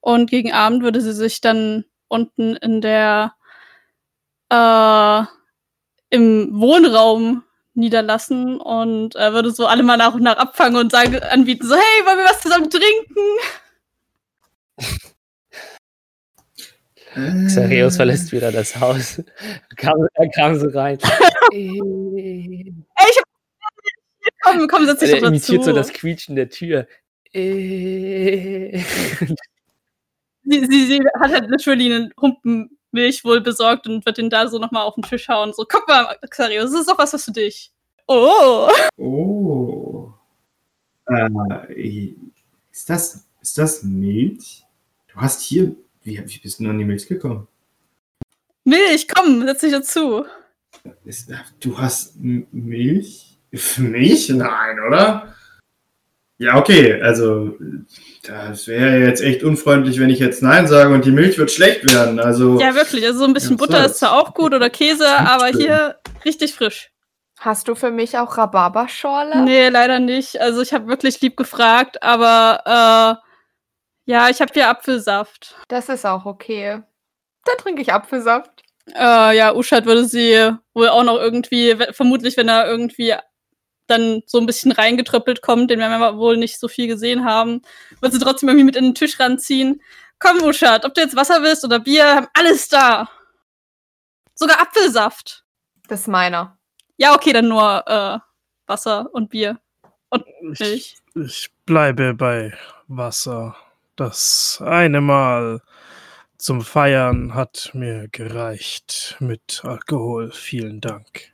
[0.00, 3.34] Und gegen Abend würde sie sich dann unten in der
[4.50, 5.24] äh,
[6.10, 7.42] im Wohnraum
[7.74, 11.74] niederlassen und äh, würde so alle mal nach und nach abfangen und sagen, anbieten, so,
[11.74, 13.20] hey, wollen wir was zusammen trinken?
[17.46, 19.22] Xereus verlässt wieder das Haus.
[19.76, 20.98] Kam, er kam so rein.
[21.52, 23.24] Ey, ich hab
[24.42, 25.70] komm, komm, setz dich er doch imitiert dazu.
[25.70, 26.86] so das Quietschen der Tür.
[27.32, 28.78] Äh.
[30.44, 34.48] sie, sie, sie hat halt literally einen Humpen Milch wohl besorgt und wird den da
[34.48, 35.52] so nochmal auf den Tisch hauen.
[35.52, 37.72] So, guck mal, Xarius, das ist doch was was für dich.
[38.06, 38.70] Oh.
[38.96, 40.12] Oh.
[41.08, 42.14] Äh,
[42.72, 44.64] ist das, ist das Milch?
[45.08, 45.74] Du hast hier,
[46.06, 47.48] wie, wie bist du an die Milch gekommen?
[48.64, 50.24] Milch, komm, setz dich dazu.
[51.04, 51.30] Ist,
[51.60, 53.38] du hast Milch?
[53.52, 54.28] Für mich?
[54.28, 55.34] Nein, oder?
[56.38, 57.56] Ja, okay, also
[58.22, 61.90] das wäre jetzt echt unfreundlich, wenn ich jetzt Nein sage und die Milch wird schlecht
[61.90, 62.20] werden.
[62.20, 63.06] Also Ja, wirklich.
[63.06, 66.54] Also so ein bisschen Ja, Butter ist zwar auch gut oder Käse, aber hier richtig
[66.54, 66.90] frisch.
[67.38, 69.44] Hast du für mich auch Rhabarberschorle?
[69.44, 70.40] Nee, leider nicht.
[70.40, 73.25] Also ich habe wirklich lieb gefragt, aber äh,
[74.06, 75.56] ja, ich habe hier Apfelsaft.
[75.68, 76.82] Das ist auch okay.
[77.44, 78.62] Dann trinke ich Apfelsaft.
[78.94, 83.14] Äh, ja, Uschat würde sie wohl auch noch irgendwie, vermutlich, wenn er irgendwie
[83.88, 87.62] dann so ein bisschen reingetröppelt kommt, den wir wohl nicht so viel gesehen haben,
[88.00, 89.82] wird sie trotzdem irgendwie mit in den Tisch ranziehen.
[90.18, 93.08] Komm, Uschat, ob du jetzt Wasser willst oder Bier, haben alles da.
[94.34, 95.44] Sogar Apfelsaft.
[95.88, 96.58] Das ist meiner.
[96.96, 98.18] Ja, okay, dann nur äh,
[98.66, 99.60] Wasser und Bier
[100.10, 100.60] und Milch.
[100.60, 102.56] Ich, ich bleibe bei
[102.88, 103.56] Wasser.
[103.96, 105.62] Das eine Mal
[106.36, 110.30] zum Feiern hat mir gereicht mit Alkohol.
[110.32, 111.32] Vielen Dank.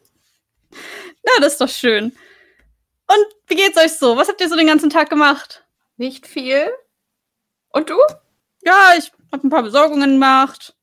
[1.25, 2.17] Na, das ist doch schön.
[3.09, 4.17] Und wie geht's euch so?
[4.17, 5.67] Was habt ihr so den ganzen Tag gemacht?
[5.97, 6.71] Nicht viel.
[7.71, 7.99] Und du?
[8.65, 10.77] Ja, ich habe ein paar Besorgungen gemacht.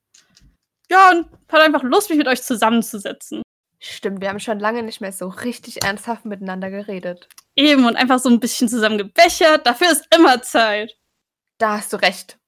[0.90, 3.42] Ja, und hatte einfach Lust, mich mit euch zusammenzusetzen.
[3.80, 7.30] Stimmt, wir haben schon lange nicht mehr so richtig ernsthaft miteinander geredet.
[7.56, 9.66] Eben und einfach so ein bisschen zusammen gebechert.
[9.66, 10.98] Dafür ist immer Zeit.
[11.60, 12.40] Da hast du recht.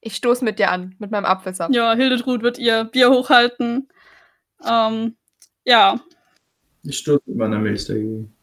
[0.00, 1.74] Ich stoß mit dir an, mit meinem Apfelsaft.
[1.74, 3.88] Ja, Hildetrud wird ihr Bier hochhalten.
[4.64, 5.16] Ähm,
[5.64, 6.00] ja,
[6.88, 8.34] ich stoße mit meiner Milch dagegen.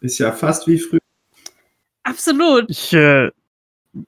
[0.00, 1.00] Ist ja fast wie früher.
[2.02, 2.66] absolut.
[2.68, 3.30] Ich, äh,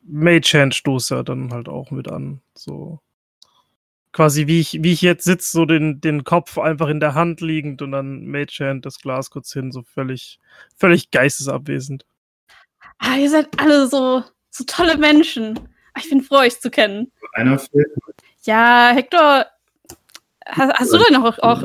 [0.03, 2.41] Magehand stoße ja dann halt auch mit an.
[2.55, 3.01] So.
[4.13, 7.41] Quasi wie ich, wie ich jetzt sitze, so den, den Kopf einfach in der Hand
[7.41, 10.39] liegend und dann Magehand das Glas kurz hin, so völlig,
[10.77, 12.05] völlig geistesabwesend.
[12.99, 14.23] Ah, ihr seid alle so,
[14.53, 15.59] so tolle Menschen.
[15.95, 17.11] Ah, Ich bin froh, euch zu kennen.
[17.35, 17.89] Einer fehlt.
[18.45, 19.47] Ja, Hector,
[20.47, 21.63] hast, hast du denn auch, auch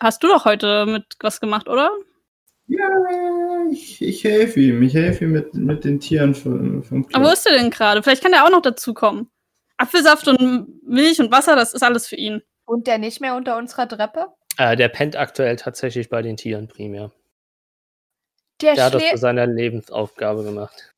[0.00, 1.90] hast du doch heute mit was gemacht, oder?
[2.66, 2.88] Ja,
[3.70, 4.82] ich, ich helfe ihm.
[4.82, 8.02] Ich helfe ihm mit, mit den Tieren vom, vom Aber wo ist er denn gerade?
[8.02, 9.28] Vielleicht kann der auch noch dazukommen.
[9.76, 12.42] Apfelsaft und Milch und Wasser, das ist alles für ihn.
[12.66, 14.28] Und der nicht mehr unter unserer Treppe?
[14.56, 17.10] Äh, der pennt aktuell tatsächlich bei den Tieren primär.
[18.60, 20.94] Der, Der hat das zu seiner Lebensaufgabe gemacht.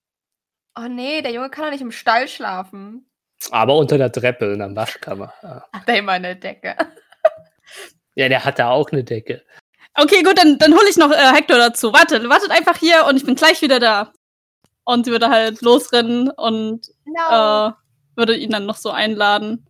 [0.77, 3.07] Oh nee, der Junge kann doch nicht im Stall schlafen.
[3.51, 5.33] Aber unter der Treppe in der Waschkammer.
[5.43, 5.65] Ja.
[5.73, 6.77] Hat er immer eine Decke.
[8.15, 9.43] Ja, der hat da auch eine Decke.
[9.95, 11.93] Okay, gut, dann, dann hole ich noch äh, Hector dazu.
[11.93, 14.13] Wartet, wartet einfach hier und ich bin gleich wieder da.
[14.85, 17.69] Und sie würde halt losrennen und No.
[17.69, 17.73] äh,
[18.17, 19.67] würde ihn dann noch so einladen.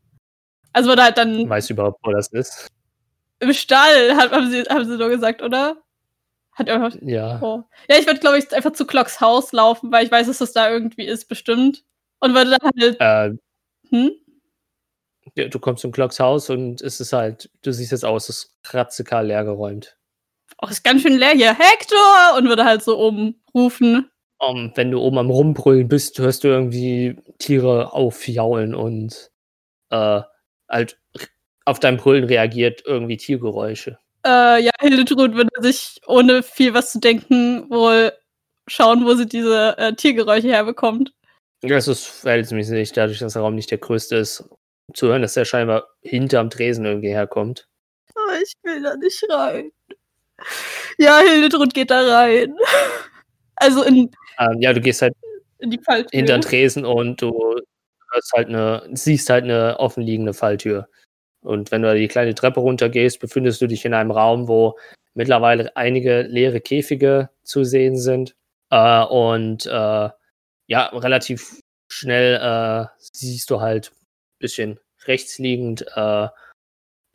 [0.72, 2.68] Also würde halt dann Weißt du überhaupt, wo das ist?
[3.40, 5.81] im Stall, haben, sie, haben sie nur gesagt, oder?
[6.52, 7.40] Hat er Ja.
[7.42, 7.62] oh.
[7.88, 10.52] Ja, ich würde, glaube ich, einfach zu Clocks Haus laufen, weil ich weiß, dass das
[10.52, 11.84] da irgendwie ist, bestimmt.
[12.20, 13.00] Und würde dann halt.
[13.00, 13.38] Äh,
[13.90, 14.12] Hm?
[15.36, 18.36] Ja, Du kommst zum Clocks Haus und es ist halt, du siehst jetzt aus, es
[18.44, 19.96] ist kratzekal leer geräumt.
[20.60, 21.54] Oh, ist ganz schön leer hier.
[21.54, 22.36] Hector!
[22.36, 24.10] Und würde halt so oben rufen.
[24.38, 29.30] Um, wenn du oben am Rumbrüllen bist, hörst du irgendwie Tiere aufjaulen und
[29.90, 30.22] äh,
[30.68, 31.00] halt
[31.64, 33.98] auf dein Brüllen reagiert irgendwie Tiergeräusche.
[34.24, 38.12] Äh, ja, Hildetrud würde sich, ohne viel was zu denken, wohl
[38.68, 41.12] schauen, wo sie diese äh, Tiergeräusche herbekommt.
[41.62, 44.48] Das ist verhältnismäßig, dadurch, dass der Raum nicht der größte ist,
[44.94, 47.68] zu hören, dass der scheinbar hinterm Tresen irgendwie herkommt.
[48.14, 49.70] Oh, ich will da nicht rein.
[50.98, 52.54] Ja, Hildetrud geht da rein.
[53.56, 54.10] Also in,
[54.40, 55.14] Ähm, ja, du gehst halt
[55.58, 56.10] in die Falltür.
[56.10, 57.60] hinter den Tresen und du
[58.34, 60.88] halt eine, siehst halt eine offenliegende Falltür.
[61.42, 64.78] Und wenn du die kleine Treppe runtergehst, befindest du dich in einem Raum, wo
[65.14, 68.34] mittlerweile einige leere Käfige zu sehen sind.
[68.70, 70.08] Äh, und äh,
[70.66, 76.28] ja, relativ schnell äh, siehst du halt ein bisschen rechts liegend äh,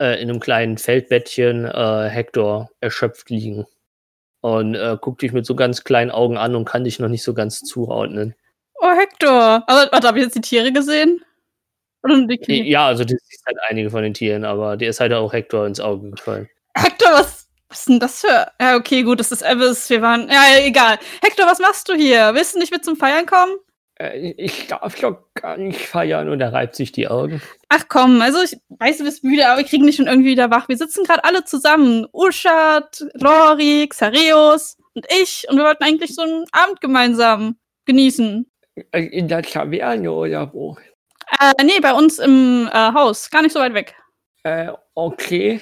[0.00, 3.66] äh, in einem kleinen Feldbettchen äh, Hector erschöpft liegen.
[4.40, 7.34] Und guckt dich mit so ganz kleinen Augen an und kann dich noch nicht so
[7.34, 8.36] ganz zuordnen.
[8.80, 9.64] Oh, Hector.
[9.66, 11.24] Aber, warte, habe ich jetzt die Tiere gesehen?
[11.24, 11.87] Oder nur die Knie?
[12.46, 15.66] Ja, also du siehst halt einige von den Tieren, aber dir ist halt auch Hector
[15.66, 16.48] ins Auge gefallen.
[16.74, 18.46] Hector, was, was ist denn das für.
[18.60, 19.90] Ja, okay, gut, das ist Evis.
[19.90, 20.28] Wir waren.
[20.28, 20.98] Ja, egal.
[21.22, 22.34] Hector, was machst du hier?
[22.34, 23.52] Willst du nicht mit zum Feiern kommen?
[23.96, 26.28] Äh, ich darf doch gar nicht feiern.
[26.28, 27.42] Und er reibt sich die Augen.
[27.68, 30.50] Ach komm, also ich weiß, du bist müde, aber wir kriegen dich schon irgendwie wieder
[30.50, 30.68] wach.
[30.68, 32.06] Wir sitzen gerade alle zusammen.
[32.12, 35.46] Uschat, Rory, Xareus und ich.
[35.48, 38.46] Und wir wollten eigentlich so einen Abend gemeinsam genießen.
[38.92, 40.76] Äh, In der Taverne oder wo?
[41.40, 43.30] Äh, nee, bei uns im äh, Haus.
[43.30, 43.94] Gar nicht so weit weg.
[44.44, 45.60] Äh, okay.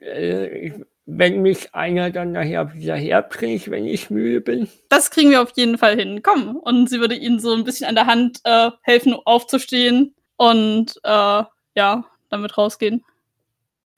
[0.00, 0.72] Äh,
[1.06, 4.68] wenn mich einer dann nachher wieder herbringt, wenn ich müde bin.
[4.88, 6.22] Das kriegen wir auf jeden Fall hin.
[6.22, 6.56] Komm.
[6.56, 11.42] Und sie würde ihnen so ein bisschen an der Hand äh, helfen, aufzustehen und äh,
[11.74, 13.04] ja, damit rausgehen.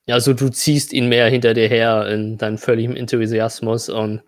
[0.08, 4.22] Also du ziehst ihn mehr hinter dir her in deinem völligen Enthusiasmus und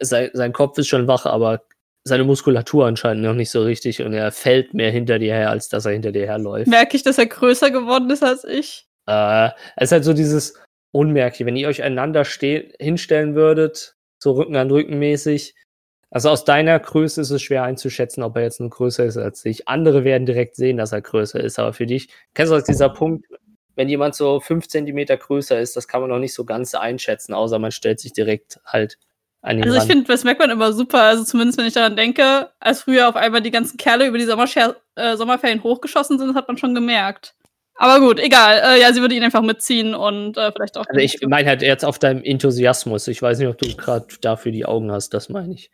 [0.00, 1.62] sein, sein Kopf ist schon wach, aber
[2.06, 5.68] seine Muskulatur anscheinend noch nicht so richtig und er fällt mehr hinter dir her, als
[5.68, 6.68] dass er hinter dir herläuft.
[6.68, 8.86] Merke ich, dass er größer geworden ist als ich.
[9.08, 10.54] Äh, es ist halt so dieses
[10.92, 15.56] Unmerkliche, wenn ihr euch einander ste hinstellen würdet, so Rücken an Rücken mäßig.
[16.10, 19.44] Also aus deiner Größe ist es schwer einzuschätzen, ob er jetzt nur größer ist als
[19.44, 19.66] ich.
[19.66, 22.88] Andere werden direkt sehen, dass er größer ist, aber für dich, kennst du aus dieser
[22.88, 23.26] Punkt,
[23.74, 27.34] wenn jemand so fünf Zentimeter größer ist, das kann man noch nicht so ganz einschätzen,
[27.34, 28.96] außer man stellt sich direkt halt
[29.46, 31.02] Also ich finde, das merkt man immer super.
[31.02, 34.24] Also zumindest, wenn ich daran denke, als früher auf einmal die ganzen Kerle über die
[34.24, 37.34] Sommerscher äh, Sommerferien hochgeschossen sind, das hat man schon gemerkt.
[37.76, 38.60] Aber gut, egal.
[38.64, 40.86] Äh, ja, sie würde ihn einfach mitziehen und äh, vielleicht auch.
[40.88, 43.06] Also ich meine halt jetzt auf deinem Enthusiasmus.
[43.06, 45.70] Ich weiß nicht, ob du gerade dafür die Augen hast, das meine ich.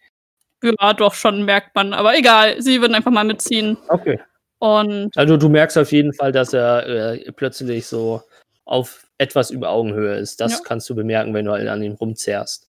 [0.62, 1.94] Ja, doch, schon merkt man.
[1.94, 3.78] Aber egal, sie würden einfach mal mitziehen.
[3.88, 4.20] Okay.
[4.58, 8.22] Und Also du merkst auf jeden Fall, dass er äh, plötzlich so
[8.64, 10.40] auf etwas über Augenhöhe ist.
[10.40, 10.58] Das Ja.
[10.62, 12.68] kannst du bemerken, wenn du halt an ihm rumzerrst.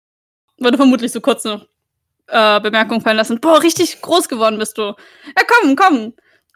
[0.57, 1.65] Würde vermutlich so kurz noch
[2.27, 3.39] äh, Bemerkung fallen lassen.
[3.39, 4.83] Boah, richtig groß geworden bist du.
[4.83, 6.13] Ja, komm, komm.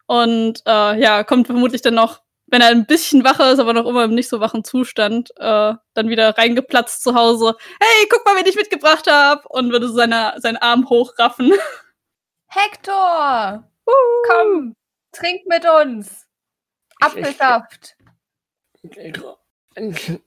[0.07, 3.85] Und äh, ja, kommt vermutlich dann noch, wenn er ein bisschen wacher ist, aber noch
[3.85, 7.55] immer im nicht so wachen Zustand, äh, dann wieder reingeplatzt zu Hause.
[7.79, 9.47] Hey, guck mal, wen ich mitgebracht habe.
[9.47, 11.53] Und würde so seine, seinen Arm hochraffen.
[12.47, 13.63] Hector!
[14.27, 14.75] Komm,
[15.11, 16.27] trink mit uns.
[16.99, 17.95] Apfelsaft.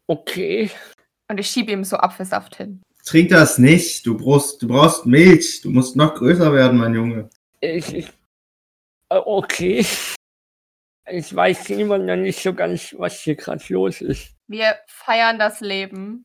[0.06, 0.70] Okay.
[1.28, 2.82] Und ich schiebe ihm so Apfelsaft hin.
[3.04, 4.06] Trink das nicht.
[4.06, 5.60] Du brauchst, du brauchst Milch.
[5.60, 7.28] Du musst noch größer werden, mein Junge.
[7.60, 8.08] Ich, ich,
[9.10, 9.86] äh, okay.
[11.06, 14.34] Ich weiß immer noch nicht so ganz, was hier gerade los ist.
[14.46, 16.24] Wir feiern das Leben.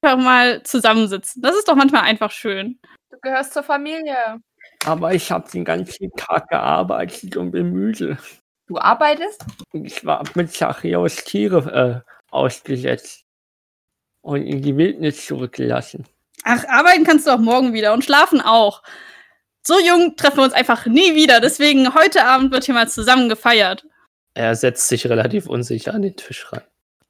[0.00, 1.42] Einfach mal zusammensitzen.
[1.42, 2.78] Das ist doch manchmal einfach schön.
[3.10, 4.40] Du gehörst zur Familie.
[4.86, 8.16] Aber ich habe den ganzen Tag gearbeitet und bin müde.
[8.68, 9.44] Du arbeitest?
[9.72, 13.25] Ich war mit Zachäus Tiere äh, ausgesetzt
[14.26, 16.04] und in die Wildnis zurückgelassen.
[16.42, 18.82] Ach, arbeiten kannst du auch morgen wieder und schlafen auch.
[19.64, 21.40] So jung treffen wir uns einfach nie wieder.
[21.40, 23.86] Deswegen heute Abend wird hier mal zusammen gefeiert.
[24.34, 26.62] Er setzt sich relativ unsicher an den Tisch ran.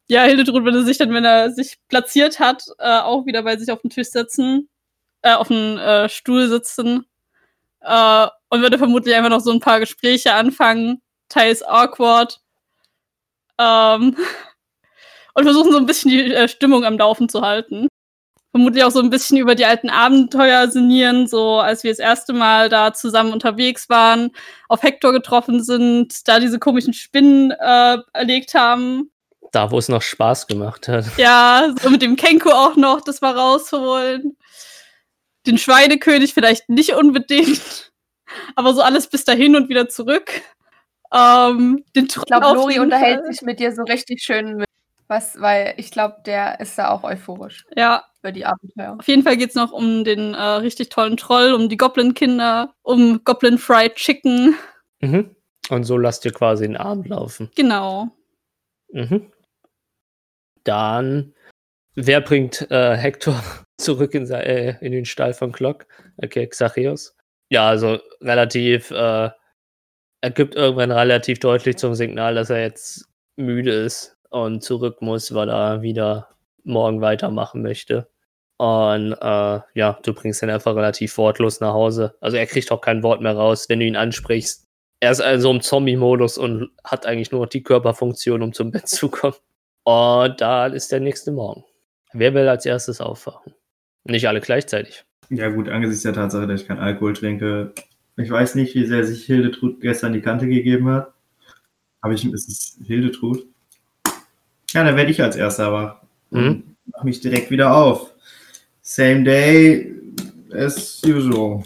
[0.09, 3.73] Ja, Hildetrud würde sich dann, wenn er sich platziert hat, äh, auch wieder bei sich
[3.73, 4.69] auf den Tisch setzen,
[5.23, 7.07] äh, auf den äh, Stuhl sitzen
[7.81, 11.01] äh, und würde vermutlich einfach noch so ein paar Gespräche anfangen,
[11.31, 12.41] teils awkward.
[13.59, 14.17] Ähm,
[15.37, 17.89] und versuchen so ein bisschen die äh, Stimmung am Laufen zu halten.
[18.53, 22.33] vermutlich auch so ein bisschen über die alten Abenteuer sinnieren, so als wir das erste
[22.33, 24.31] Mal da zusammen unterwegs waren,
[24.69, 29.11] auf Hector getroffen sind, da diese komischen Spinnen äh, erlegt haben.
[29.53, 31.05] Da, wo es noch Spaß gemacht hat.
[31.19, 34.39] Ja, so mit dem Kenko auch noch das mal rausholen.
[35.47, 37.93] Den Schweinekönig vielleicht nicht unbedingt,
[38.57, 40.31] aber so alles bis dahin und wieder zurück.
[41.13, 44.66] Ähm, den Ich glaube, Lori unterhält sich mit dir so richtig schön mit.
[45.09, 48.97] Was, weil ich glaube, der ist da auch euphorisch Ja, über die Abenteuer.
[48.99, 53.23] Auf jeden Fall geht's noch um den äh, richtig tollen Troll, um die Goblin-Kinder, um
[53.25, 54.57] Goblin Fried Chicken.
[55.01, 55.37] Mhm.
[55.71, 57.51] Und so lasst ihr quasi den Abend laufen.
[57.55, 58.09] Genau.
[58.93, 59.31] Mhm.
[60.65, 61.35] Dann,
[61.95, 63.41] wer bringt äh, Hector
[63.79, 65.87] zurück in, äh, in den Stall von Glock?
[66.17, 67.15] Okay, Xachios.
[67.49, 69.31] Ja, also relativ, äh,
[70.21, 75.35] er gibt irgendwann relativ deutlich zum Signal, dass er jetzt müde ist und zurück muss,
[75.35, 76.29] weil er wieder
[76.65, 78.09] morgen weitermachen möchte.
[78.59, 82.15] Und äh, ja, du bringst ihn einfach relativ wortlos nach Hause.
[82.21, 84.67] Also er kriegt auch kein Wort mehr raus, wenn du ihn ansprichst.
[85.01, 88.89] Er ist also im Zombie-Modus und hat eigentlich nur noch die Körperfunktion, um zum Bett
[88.89, 89.37] zu kommen.
[89.85, 91.65] Und da ist der nächste Morgen.
[92.13, 93.55] Wer will als erstes aufwachen?
[94.05, 95.05] Nicht alle gleichzeitig.
[95.29, 97.73] Ja gut, angesichts der Tatsache, dass ich keinen Alkohol trinke,
[98.17, 101.13] ich weiß nicht, wie sehr sich Hildetrud gestern die Kante gegeben hat.
[102.01, 103.47] Aber ich, ist es Hildetrud?
[104.73, 105.97] Ja, dann werde ich als erster wach.
[106.31, 106.77] Mhm.
[106.87, 108.13] Mach mich direkt wieder auf.
[108.83, 109.95] Same day
[110.53, 111.63] as usual.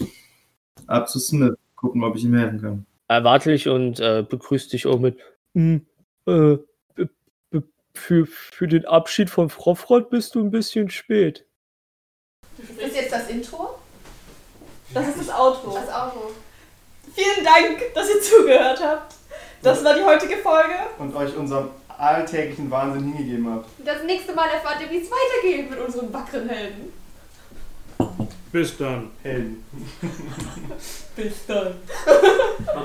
[0.87, 1.55] Ab zu Smith.
[1.77, 2.87] Gucken, ob ich ihm helfen kann.
[3.09, 5.19] Erwarte dich und äh, begrüßt dich auch mit.
[5.55, 5.87] Hm,
[6.27, 6.59] äh,
[7.95, 11.45] für, für den Abschied von Frofrott bist du ein bisschen spät.
[12.57, 13.79] Das ist jetzt das Intro?
[14.93, 15.75] Das ist das Outro.
[15.75, 16.33] Das Outro.
[17.15, 19.15] Vielen Dank, dass ihr zugehört habt.
[19.63, 20.75] Das war die heutige Folge.
[20.99, 21.69] Und euch unserem
[22.01, 23.69] alltäglichen Wahnsinn hingegeben habt.
[23.85, 26.93] Das nächste Mal erfahrt ihr, wie es weitergeht mit unseren wackeren Helden.
[28.53, 29.11] Bis dann.
[29.23, 29.65] Helden.
[31.17, 31.75] Bis dann.